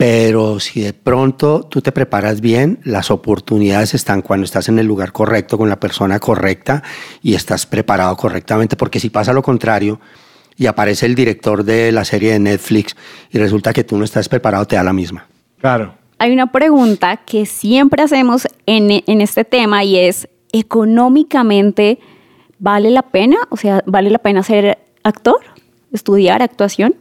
Pero 0.00 0.60
si 0.60 0.80
de 0.80 0.94
pronto 0.94 1.60
tú 1.68 1.82
te 1.82 1.92
preparas 1.92 2.40
bien, 2.40 2.78
las 2.84 3.10
oportunidades 3.10 3.92
están 3.92 4.22
cuando 4.22 4.46
estás 4.46 4.70
en 4.70 4.78
el 4.78 4.86
lugar 4.86 5.12
correcto, 5.12 5.58
con 5.58 5.68
la 5.68 5.78
persona 5.78 6.18
correcta 6.18 6.82
y 7.22 7.34
estás 7.34 7.66
preparado 7.66 8.16
correctamente, 8.16 8.76
porque 8.76 8.98
si 8.98 9.10
pasa 9.10 9.34
lo 9.34 9.42
contrario, 9.42 10.00
y 10.56 10.64
aparece 10.64 11.04
el 11.04 11.14
director 11.14 11.64
de 11.64 11.92
la 11.92 12.06
serie 12.06 12.32
de 12.32 12.38
Netflix 12.38 12.96
y 13.30 13.36
resulta 13.36 13.74
que 13.74 13.84
tú 13.84 13.98
no 13.98 14.04
estás 14.04 14.30
preparado, 14.30 14.64
te 14.64 14.76
da 14.76 14.82
la 14.82 14.94
misma. 14.94 15.26
Claro. 15.60 15.92
Hay 16.16 16.32
una 16.32 16.50
pregunta 16.50 17.18
que 17.18 17.44
siempre 17.44 18.02
hacemos 18.02 18.48
en, 18.64 19.02
en 19.06 19.20
este 19.20 19.44
tema 19.44 19.84
y 19.84 19.98
es, 19.98 20.30
¿económicamente 20.50 21.98
vale 22.58 22.88
la 22.88 23.02
pena? 23.02 23.36
O 23.50 23.58
sea, 23.58 23.82
¿vale 23.84 24.08
la 24.08 24.20
pena 24.20 24.42
ser 24.42 24.78
actor? 25.02 25.40
¿Estudiar 25.92 26.42
actuación? 26.42 26.94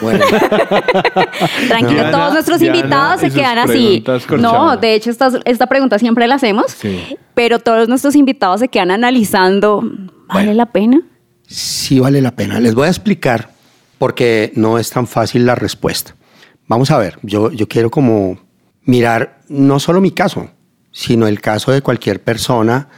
Bueno. 0.00 0.24
Tranquilo, 1.68 2.10
todos 2.10 2.32
nuestros 2.32 2.62
invitados 2.62 3.20
se 3.20 3.30
quedan 3.30 3.58
así. 3.58 4.04
No, 4.38 4.76
de 4.76 4.94
hecho, 4.94 5.10
esta, 5.10 5.30
esta 5.44 5.66
pregunta 5.66 5.98
siempre 5.98 6.26
la 6.26 6.36
hacemos, 6.36 6.76
pero 7.34 7.58
todos 7.58 7.88
nuestros 7.88 8.16
invitados 8.16 8.60
se 8.60 8.68
quedan 8.68 8.90
analizando, 8.90 9.82
¿vale 10.26 10.54
la 10.54 10.66
pena? 10.66 11.02
sí 11.50 11.98
vale 11.98 12.22
la 12.22 12.36
pena. 12.36 12.60
Les 12.60 12.74
voy 12.74 12.86
a 12.86 12.90
explicar 12.90 13.50
porque 13.98 14.52
no 14.54 14.78
es 14.78 14.90
tan 14.90 15.06
fácil 15.06 15.44
la 15.44 15.56
respuesta. 15.56 16.14
Vamos 16.68 16.90
a 16.90 16.98
ver, 16.98 17.18
yo, 17.22 17.50
yo 17.50 17.68
quiero 17.68 17.90
como 17.90 18.38
mirar 18.84 19.40
no 19.48 19.80
solo 19.80 20.00
mi 20.00 20.12
caso, 20.12 20.48
sino 20.92 21.26
el 21.26 21.40
caso 21.40 21.72
de 21.72 21.82
cualquier 21.82 22.22
persona. 22.22 22.88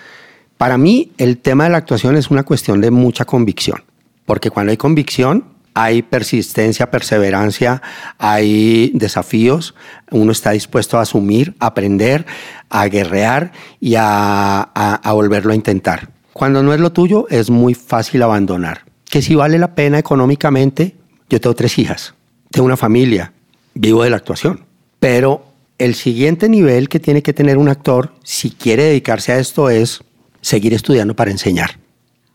Para 0.58 0.76
mí 0.76 1.10
el 1.16 1.38
tema 1.38 1.64
de 1.64 1.70
la 1.70 1.78
actuación 1.78 2.16
es 2.16 2.30
una 2.30 2.44
cuestión 2.44 2.80
de 2.80 2.90
mucha 2.90 3.24
convicción, 3.24 3.82
porque 4.26 4.50
cuando 4.50 4.70
hay 4.70 4.76
convicción 4.76 5.51
hay 5.74 6.02
persistencia, 6.02 6.90
perseverancia, 6.90 7.82
hay 8.18 8.90
desafíos, 8.94 9.74
uno 10.10 10.32
está 10.32 10.50
dispuesto 10.52 10.98
a 10.98 11.02
asumir, 11.02 11.54
a 11.58 11.66
aprender, 11.66 12.26
a 12.68 12.86
guerrear 12.88 13.52
y 13.80 13.94
a, 13.96 14.60
a 14.62 15.12
volverlo 15.12 15.52
a 15.52 15.56
intentar. 15.56 16.10
Cuando 16.32 16.62
no 16.62 16.72
es 16.72 16.80
lo 16.80 16.92
tuyo, 16.92 17.26
es 17.28 17.50
muy 17.50 17.74
fácil 17.74 18.22
abandonar. 18.22 18.84
Que 19.08 19.22
si 19.22 19.34
vale 19.34 19.58
la 19.58 19.74
pena 19.74 19.98
económicamente, 19.98 20.96
yo 21.28 21.40
tengo 21.40 21.54
tres 21.54 21.78
hijas, 21.78 22.14
tengo 22.50 22.66
una 22.66 22.76
familia, 22.76 23.32
vivo 23.74 24.02
de 24.02 24.10
la 24.10 24.16
actuación. 24.16 24.64
Pero 24.98 25.44
el 25.78 25.94
siguiente 25.94 26.48
nivel 26.48 26.88
que 26.88 27.00
tiene 27.00 27.22
que 27.22 27.32
tener 27.32 27.58
un 27.58 27.68
actor, 27.68 28.14
si 28.22 28.50
quiere 28.50 28.84
dedicarse 28.84 29.32
a 29.32 29.38
esto, 29.38 29.68
es 29.68 30.02
seguir 30.40 30.74
estudiando 30.74 31.16
para 31.16 31.30
enseñar. 31.30 31.81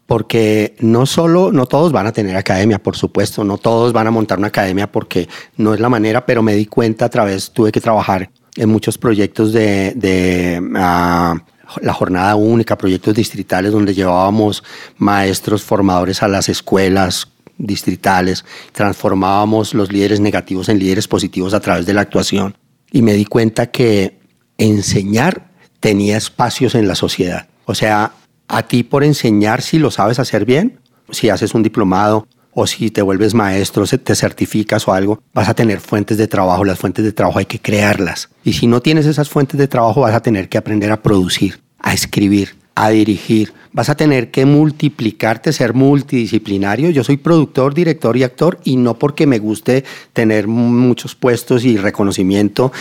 Porque 0.07 0.75
no 0.79 1.05
solo, 1.05 1.51
no 1.51 1.67
todos 1.67 1.91
van 1.91 2.07
a 2.07 2.11
tener 2.11 2.35
academia, 2.35 2.79
por 2.79 2.95
supuesto, 2.95 3.43
no 3.43 3.57
todos 3.57 3.93
van 3.93 4.07
a 4.07 4.11
montar 4.11 4.39
una 4.39 4.47
academia 4.47 4.91
porque 4.91 5.27
no 5.57 5.73
es 5.73 5.79
la 5.79 5.89
manera, 5.89 6.25
pero 6.25 6.41
me 6.41 6.55
di 6.55 6.65
cuenta 6.65 7.05
a 7.05 7.09
través, 7.09 7.51
tuve 7.51 7.71
que 7.71 7.81
trabajar 7.81 8.29
en 8.55 8.69
muchos 8.69 8.97
proyectos 8.97 9.53
de, 9.53 9.93
de 9.95 10.61
ah, 10.75 11.35
la 11.81 11.93
jornada 11.93 12.35
única, 12.35 12.77
proyectos 12.77 13.13
distritales 13.13 13.71
donde 13.71 13.93
llevábamos 13.93 14.63
maestros 14.97 15.63
formadores 15.63 16.23
a 16.23 16.27
las 16.27 16.49
escuelas 16.49 17.27
distritales, 17.57 18.45
transformábamos 18.71 19.73
los 19.73 19.91
líderes 19.91 20.19
negativos 20.19 20.69
en 20.69 20.79
líderes 20.79 21.07
positivos 21.07 21.53
a 21.53 21.59
través 21.59 21.85
de 21.85 21.93
la 21.93 22.01
actuación 22.01 22.55
y 22.91 23.01
me 23.01 23.13
di 23.13 23.25
cuenta 23.25 23.67
que 23.67 24.19
enseñar 24.57 25.51
tenía 25.79 26.17
espacios 26.17 26.75
en 26.75 26.87
la 26.87 26.95
sociedad. 26.95 27.47
O 27.65 27.75
sea, 27.75 28.13
a 28.47 28.63
ti 28.63 28.83
por 28.83 29.03
enseñar 29.03 29.61
si 29.61 29.79
lo 29.79 29.91
sabes 29.91 30.19
hacer 30.19 30.45
bien, 30.45 30.79
si 31.11 31.29
haces 31.29 31.53
un 31.53 31.63
diplomado 31.63 32.27
o 32.53 32.65
si 32.65 32.89
te 32.89 33.03
vuelves 33.03 33.35
maestro, 33.35 33.85
te 33.85 34.15
certificas 34.15 34.87
o 34.87 34.93
algo, 34.93 35.21
vas 35.33 35.47
a 35.47 35.53
tener 35.53 35.79
fuentes 35.79 36.17
de 36.17 36.27
trabajo. 36.27 36.65
Las 36.65 36.79
fuentes 36.79 37.05
de 37.05 37.11
trabajo 37.11 37.37
hay 37.37 37.45
que 37.45 37.59
crearlas. 37.59 38.29
Y 38.43 38.53
si 38.53 38.65
no 38.65 38.81
tienes 38.81 39.05
esas 39.05 39.29
fuentes 39.29 39.59
de 39.59 39.67
trabajo, 39.67 40.01
vas 40.01 40.15
a 40.15 40.21
tener 40.21 40.49
que 40.49 40.57
aprender 40.57 40.91
a 40.91 41.03
producir, 41.03 41.59
a 41.77 41.93
escribir, 41.93 42.55
a 42.73 42.89
dirigir. 42.89 43.53
Vas 43.73 43.89
a 43.89 43.95
tener 43.95 44.31
que 44.31 44.45
multiplicarte, 44.45 45.53
ser 45.53 45.75
multidisciplinario. 45.75 46.89
Yo 46.89 47.03
soy 47.03 47.17
productor, 47.17 47.75
director 47.75 48.17
y 48.17 48.23
actor 48.23 48.59
y 48.63 48.75
no 48.77 48.97
porque 48.97 49.27
me 49.27 49.37
guste 49.37 49.83
tener 50.13 50.47
muchos 50.47 51.13
puestos 51.13 51.63
y 51.63 51.77
reconocimiento 51.77 52.71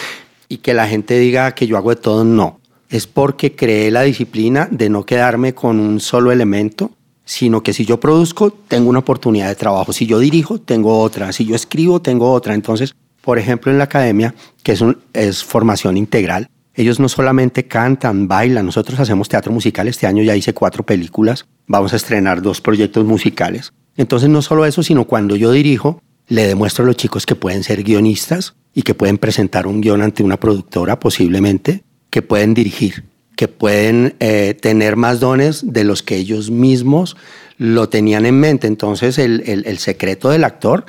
y 0.48 0.58
que 0.58 0.72
la 0.72 0.88
gente 0.88 1.18
diga 1.18 1.54
que 1.54 1.66
yo 1.66 1.76
hago 1.76 1.90
de 1.90 1.96
todo, 1.96 2.24
no. 2.24 2.60
Es 2.88 3.06
porque 3.06 3.54
creé 3.54 3.90
la 3.90 4.02
disciplina 4.02 4.68
de 4.70 4.88
no 4.88 5.04
quedarme 5.04 5.54
con 5.54 5.80
un 5.80 6.00
solo 6.00 6.32
elemento, 6.32 6.92
sino 7.24 7.62
que 7.62 7.72
si 7.72 7.84
yo 7.84 7.98
produzco, 7.98 8.50
tengo 8.50 8.88
una 8.88 9.00
oportunidad 9.00 9.48
de 9.48 9.56
trabajo. 9.56 9.92
Si 9.92 10.06
yo 10.06 10.18
dirijo, 10.18 10.60
tengo 10.60 11.00
otra. 11.00 11.32
Si 11.32 11.44
yo 11.44 11.56
escribo, 11.56 12.00
tengo 12.00 12.30
otra. 12.32 12.54
Entonces, 12.54 12.94
por 13.20 13.38
ejemplo, 13.38 13.72
en 13.72 13.78
la 13.78 13.84
academia, 13.84 14.34
que 14.62 14.72
es, 14.72 14.80
un, 14.80 14.98
es 15.12 15.42
formación 15.42 15.96
integral, 15.96 16.48
ellos 16.76 17.00
no 17.00 17.08
solamente 17.08 17.66
cantan, 17.66 18.28
bailan, 18.28 18.66
nosotros 18.66 19.00
hacemos 19.00 19.28
teatro 19.28 19.52
musical. 19.52 19.88
Este 19.88 20.06
año 20.06 20.22
ya 20.22 20.36
hice 20.36 20.54
cuatro 20.54 20.84
películas, 20.84 21.46
vamos 21.66 21.92
a 21.92 21.96
estrenar 21.96 22.42
dos 22.42 22.60
proyectos 22.60 23.04
musicales. 23.04 23.72
Entonces, 23.96 24.28
no 24.28 24.42
solo 24.42 24.66
eso, 24.66 24.82
sino 24.82 25.06
cuando 25.06 25.36
yo 25.36 25.50
dirijo, 25.50 26.00
le 26.28 26.46
demuestro 26.46 26.84
a 26.84 26.86
los 26.86 26.96
chicos 26.96 27.24
que 27.24 27.34
pueden 27.34 27.64
ser 27.64 27.82
guionistas 27.82 28.54
y 28.74 28.82
que 28.82 28.94
pueden 28.94 29.16
presentar 29.16 29.66
un 29.66 29.80
guion 29.80 30.02
ante 30.02 30.22
una 30.22 30.38
productora 30.38 31.00
posiblemente, 31.00 31.82
que 32.16 32.22
pueden 32.22 32.54
dirigir 32.54 33.04
que 33.36 33.46
pueden 33.46 34.14
eh, 34.20 34.56
tener 34.58 34.96
más 34.96 35.20
dones 35.20 35.60
de 35.70 35.84
los 35.84 36.02
que 36.02 36.16
ellos 36.16 36.50
mismos 36.50 37.14
lo 37.58 37.90
tenían 37.90 38.24
en 38.24 38.40
mente. 38.40 38.66
Entonces 38.66 39.18
el, 39.18 39.42
el, 39.46 39.76
secreto 39.76 40.30
del 40.30 40.42
actor 40.44 40.86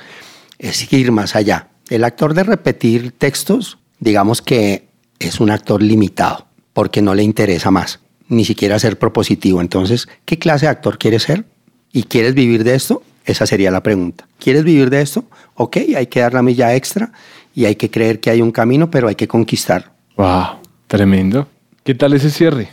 es 0.58 0.90
ir 0.90 1.12
más 1.12 1.36
allá. 1.36 1.68
El 1.90 2.02
actor 2.02 2.32
de 2.32 2.44
repetir 2.44 3.12
textos, 3.12 3.76
digamos 4.00 4.40
que 4.40 4.88
es 5.18 5.38
un 5.40 5.50
actor 5.50 5.82
limitado 5.82 6.46
porque 6.72 7.02
no 7.02 7.14
le 7.14 7.22
interesa 7.22 7.70
más, 7.70 8.00
ni 8.28 8.46
siquiera 8.46 8.78
ser 8.78 8.98
propositivo. 8.98 9.60
Entonces, 9.60 10.08
¿qué 10.24 10.38
clase 10.38 10.64
de 10.64 10.70
actor 10.70 10.96
quieres 10.96 11.24
ser? 11.24 11.44
¿Y 11.92 12.04
quieres 12.04 12.32
vivir 12.32 12.64
de 12.64 12.74
esto? 12.74 13.02
Esa 13.26 13.44
sería 13.44 13.70
la 13.70 13.82
pregunta. 13.82 14.26
¿Quieres 14.38 14.64
vivir 14.64 14.88
de 14.88 15.02
esto? 15.02 15.26
Ok, 15.56 15.76
hay 15.94 16.06
que 16.06 16.20
dar 16.20 16.32
la 16.32 16.40
milla 16.40 16.74
extra 16.74 17.12
y 17.54 17.66
hay 17.66 17.76
que 17.76 17.90
creer 17.90 18.20
que 18.20 18.30
hay 18.30 18.40
un 18.40 18.52
camino, 18.52 18.90
pero 18.90 19.08
hay 19.08 19.16
que 19.16 19.28
conquistar. 19.28 19.92
¡Wow! 20.16 20.67
Tremendo. 20.88 21.46
¿Qué 21.84 21.94
tal 21.94 22.12
ese 22.14 22.30
cierre? 22.30 22.68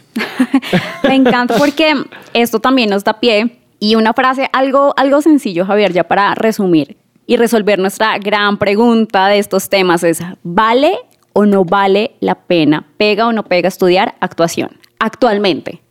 Me 1.03 1.15
encanta 1.15 1.55
porque 1.57 1.93
esto 2.33 2.59
también 2.59 2.89
nos 2.89 3.03
da 3.03 3.19
pie 3.19 3.59
y 3.79 3.95
una 3.95 4.13
frase, 4.13 4.49
algo, 4.51 4.93
algo 4.97 5.21
sencillo, 5.21 5.65
Javier, 5.65 5.93
ya 5.93 6.05
para 6.05 6.33
resumir 6.33 6.97
y 7.27 7.37
resolver 7.37 7.77
nuestra 7.79 8.17
gran 8.17 8.57
pregunta 8.57 9.27
de 9.27 9.39
estos 9.39 9.69
temas 9.69 10.03
es, 10.03 10.19
¿vale 10.43 10.97
o 11.33 11.45
no 11.45 11.65
vale 11.65 12.15
la 12.19 12.35
pena, 12.35 12.87
pega 12.97 13.27
o 13.27 13.33
no 13.33 13.43
pega 13.43 13.67
estudiar 13.67 14.15
actuación 14.21 14.79
actualmente? 14.99 15.81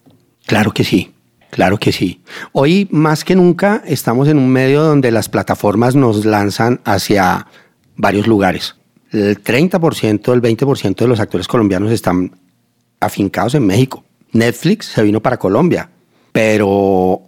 Claro 0.46 0.72
que 0.72 0.84
sí. 0.84 1.10
Claro 1.50 1.78
que 1.78 1.92
sí. 1.92 2.20
Hoy 2.50 2.88
más 2.90 3.22
que 3.22 3.36
nunca 3.36 3.80
estamos 3.86 4.26
en 4.26 4.38
un 4.38 4.48
medio 4.48 4.82
donde 4.82 5.12
las 5.12 5.28
plataformas 5.28 5.94
nos 5.94 6.24
lanzan 6.24 6.80
hacia 6.84 7.46
varios 7.96 8.26
lugares. 8.26 8.74
El 9.14 9.42
30%, 9.42 10.32
el 10.32 10.42
20% 10.42 10.96
de 10.96 11.06
los 11.06 11.20
actores 11.20 11.46
colombianos 11.46 11.92
están 11.92 12.32
afincados 13.00 13.54
en 13.54 13.64
México. 13.64 14.04
Netflix 14.32 14.86
se 14.86 15.02
vino 15.02 15.20
para 15.20 15.38
Colombia, 15.38 15.88
pero 16.32 17.22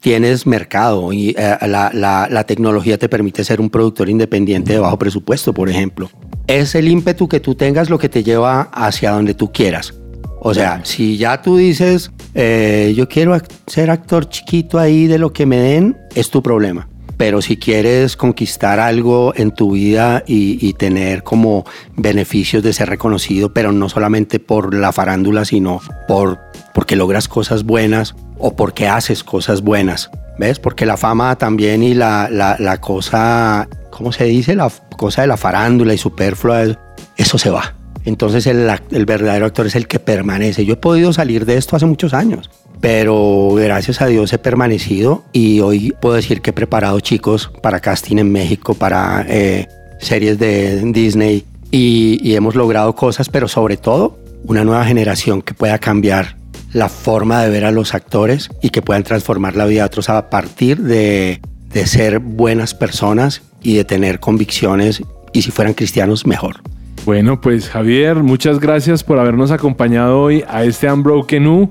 tienes 0.00 0.46
mercado 0.46 1.12
y 1.12 1.34
eh, 1.36 1.56
la, 1.66 2.44
tecnología 2.46 2.96
te 2.96 3.08
permite 3.08 3.44
ser 3.44 3.60
un 3.60 3.70
productor 3.70 4.08
independiente 4.08 4.74
de 4.74 4.78
bajo 4.78 4.98
presupuesto, 4.98 5.52
por 5.52 5.68
ejemplo. 5.68 6.10
Es 6.46 6.74
el 6.76 6.88
ímpetu 6.88 7.28
que 7.28 7.40
tú 7.40 7.56
tengas 7.56 7.90
lo 7.90 7.98
que 7.98 8.08
te 8.08 8.22
lleva 8.22 8.62
hacia 8.72 9.10
donde 9.10 9.34
tú 9.34 9.52
quieras. 9.52 9.94
O 10.40 10.54
sea, 10.54 10.84
si 10.84 11.16
ya 11.16 11.40
tú 11.40 11.56
dices, 11.56 12.10
eh, 12.34 12.92
yo 12.96 13.08
quiero 13.08 13.36
ser 13.68 13.90
actor 13.90 14.28
chiquito 14.28 14.78
ahí 14.78 15.06
de 15.06 15.18
lo 15.18 15.32
que 15.32 15.46
me 15.46 15.56
den, 15.56 15.96
es 16.16 16.30
tu 16.30 16.42
problema. 16.42 16.88
Pero 17.22 17.40
si 17.40 17.56
quieres 17.56 18.16
conquistar 18.16 18.80
algo 18.80 19.32
en 19.36 19.52
tu 19.52 19.70
vida 19.70 20.24
y, 20.26 20.72
tener 20.72 21.22
como 21.22 21.64
beneficios 21.96 22.64
de 22.64 22.72
ser 22.72 22.88
reconocido, 22.88 23.54
pero 23.54 23.70
no 23.70 23.88
solamente 23.88 24.40
por 24.40 24.74
la 24.74 24.90
farándula, 24.90 25.44
sino 25.44 25.80
por 26.08 26.40
porque 26.74 26.96
logras 26.96 27.28
cosas 27.28 27.62
buenas 27.62 28.16
o 28.38 28.56
porque 28.56 28.88
haces 28.88 29.22
cosas 29.22 29.62
buenas. 29.62 30.10
¿Ves? 30.36 30.58
Porque 30.58 30.84
la 30.84 30.96
fama 30.96 31.38
también 31.38 31.84
y 31.84 31.94
la, 31.94 32.28
la, 32.28 32.56
la 32.58 32.80
cosa, 32.80 33.68
¿cómo 33.90 34.10
se 34.10 34.24
dice? 34.24 34.56
La 34.56 34.68
cosa 34.96 35.22
de 35.22 35.28
la 35.28 35.36
farándula 35.36 35.94
y 35.94 35.98
superflua, 35.98 36.76
eso 37.16 37.38
se 37.38 37.50
va. 37.50 37.72
Entonces 38.04 38.48
el, 38.48 38.68
el, 38.90 39.06
verdadero 39.06 39.46
actor 39.46 39.66
es 39.66 39.76
el 39.76 39.86
que 39.86 40.00
permanece. 40.00 40.64
Yo 40.64 40.72
he 40.72 40.76
podido 40.76 41.12
salir 41.12 41.46
de 41.46 41.56
esto 41.56 41.76
hace 41.76 41.86
muchos 41.86 42.14
años, 42.14 42.50
pero 42.82 43.54
gracias 43.54 44.02
a 44.02 44.06
Dios 44.08 44.32
he 44.32 44.38
permanecido 44.38 45.24
y 45.32 45.60
hoy 45.60 45.94
puedo 46.00 46.16
decir 46.16 46.42
que 46.42 46.50
he 46.50 46.52
preparado 46.52 46.98
chicos 46.98 47.48
para 47.62 47.78
casting 47.78 48.18
en 48.18 48.32
México, 48.32 48.74
para 48.74 49.24
eh, 49.28 49.68
series 50.00 50.36
de 50.40 50.82
Disney 50.92 51.44
y, 51.70 52.18
y 52.22 52.34
hemos 52.34 52.56
logrado 52.56 52.96
cosas, 52.96 53.28
pero 53.28 53.46
sobre 53.46 53.76
todo 53.76 54.18
una 54.44 54.64
nueva 54.64 54.84
generación 54.84 55.42
que 55.42 55.54
pueda 55.54 55.78
cambiar 55.78 56.36
la 56.72 56.88
forma 56.88 57.40
de 57.44 57.50
ver 57.50 57.64
a 57.66 57.70
los 57.70 57.94
actores 57.94 58.50
y 58.62 58.70
que 58.70 58.82
puedan 58.82 59.04
transformar 59.04 59.54
la 59.54 59.66
vida 59.66 59.82
de 59.82 59.86
otros 59.86 60.08
a 60.08 60.28
partir 60.28 60.78
de, 60.78 61.40
de 61.72 61.86
ser 61.86 62.18
buenas 62.18 62.74
personas 62.74 63.42
y 63.62 63.76
de 63.76 63.84
tener 63.84 64.18
convicciones 64.18 65.04
y 65.32 65.42
si 65.42 65.52
fueran 65.52 65.74
cristianos 65.74 66.26
mejor. 66.26 66.56
Bueno, 67.04 67.40
pues 67.40 67.68
Javier, 67.68 68.24
muchas 68.24 68.58
gracias 68.58 69.04
por 69.04 69.20
habernos 69.20 69.52
acompañado 69.52 70.20
hoy 70.20 70.44
a 70.48 70.64
este 70.64 70.90
Unbroken 70.90 71.46
U. 71.46 71.70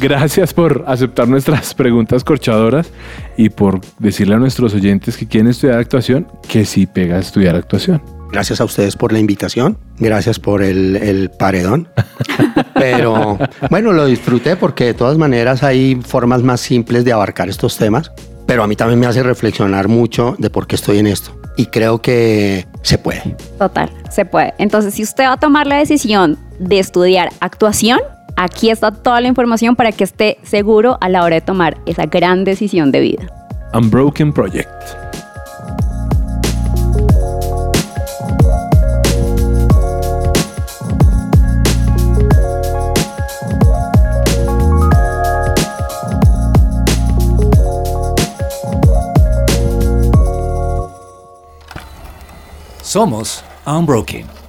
Gracias 0.00 0.52
por 0.52 0.84
aceptar 0.86 1.28
nuestras 1.28 1.74
preguntas 1.74 2.24
corchadoras 2.24 2.90
y 3.36 3.48
por 3.48 3.80
decirle 3.98 4.34
a 4.34 4.38
nuestros 4.38 4.74
oyentes 4.74 5.16
que 5.16 5.26
quieren 5.26 5.50
estudiar 5.50 5.78
actuación 5.78 6.26
que 6.48 6.64
sí 6.64 6.86
pega 6.86 7.18
estudiar 7.18 7.56
actuación. 7.56 8.02
Gracias 8.32 8.60
a 8.60 8.64
ustedes 8.64 8.96
por 8.96 9.12
la 9.12 9.20
invitación. 9.20 9.78
Gracias 9.98 10.40
por 10.40 10.62
el, 10.62 10.96
el 10.96 11.30
paredón. 11.30 11.88
Pero 12.74 13.38
bueno, 13.70 13.92
lo 13.92 14.06
disfruté 14.06 14.56
porque 14.56 14.86
de 14.86 14.94
todas 14.94 15.16
maneras 15.16 15.62
hay 15.62 16.00
formas 16.04 16.42
más 16.42 16.60
simples 16.60 17.04
de 17.04 17.12
abarcar 17.12 17.48
estos 17.48 17.76
temas. 17.76 18.10
Pero 18.46 18.64
a 18.64 18.66
mí 18.66 18.74
también 18.74 18.98
me 18.98 19.06
hace 19.06 19.22
reflexionar 19.22 19.86
mucho 19.86 20.34
de 20.38 20.50
por 20.50 20.66
qué 20.66 20.74
estoy 20.74 20.98
en 20.98 21.06
esto. 21.06 21.38
Y 21.56 21.66
creo 21.66 22.02
que 22.02 22.66
se 22.82 22.98
puede. 22.98 23.36
Total, 23.58 23.88
se 24.10 24.24
puede. 24.24 24.52
Entonces, 24.58 24.94
si 24.94 25.04
usted 25.04 25.24
va 25.24 25.34
a 25.34 25.36
tomar 25.36 25.68
la 25.68 25.76
decisión 25.76 26.36
de 26.58 26.80
estudiar 26.80 27.30
actuación, 27.38 28.00
aquí 28.36 28.70
está 28.70 28.92
toda 28.92 29.20
la 29.20 29.28
información 29.28 29.76
para 29.76 29.92
que 29.92 30.04
esté 30.04 30.38
seguro 30.42 30.98
a 31.00 31.08
la 31.08 31.22
hora 31.24 31.36
de 31.36 31.40
tomar 31.40 31.78
esa 31.86 32.06
gran 32.06 32.44
decisión 32.44 32.92
de 32.92 33.00
vida. 33.00 33.50
Unbroken 33.72 34.32
Project. 34.32 34.70
Somos 52.94 53.42
Unbroken. 53.66 54.43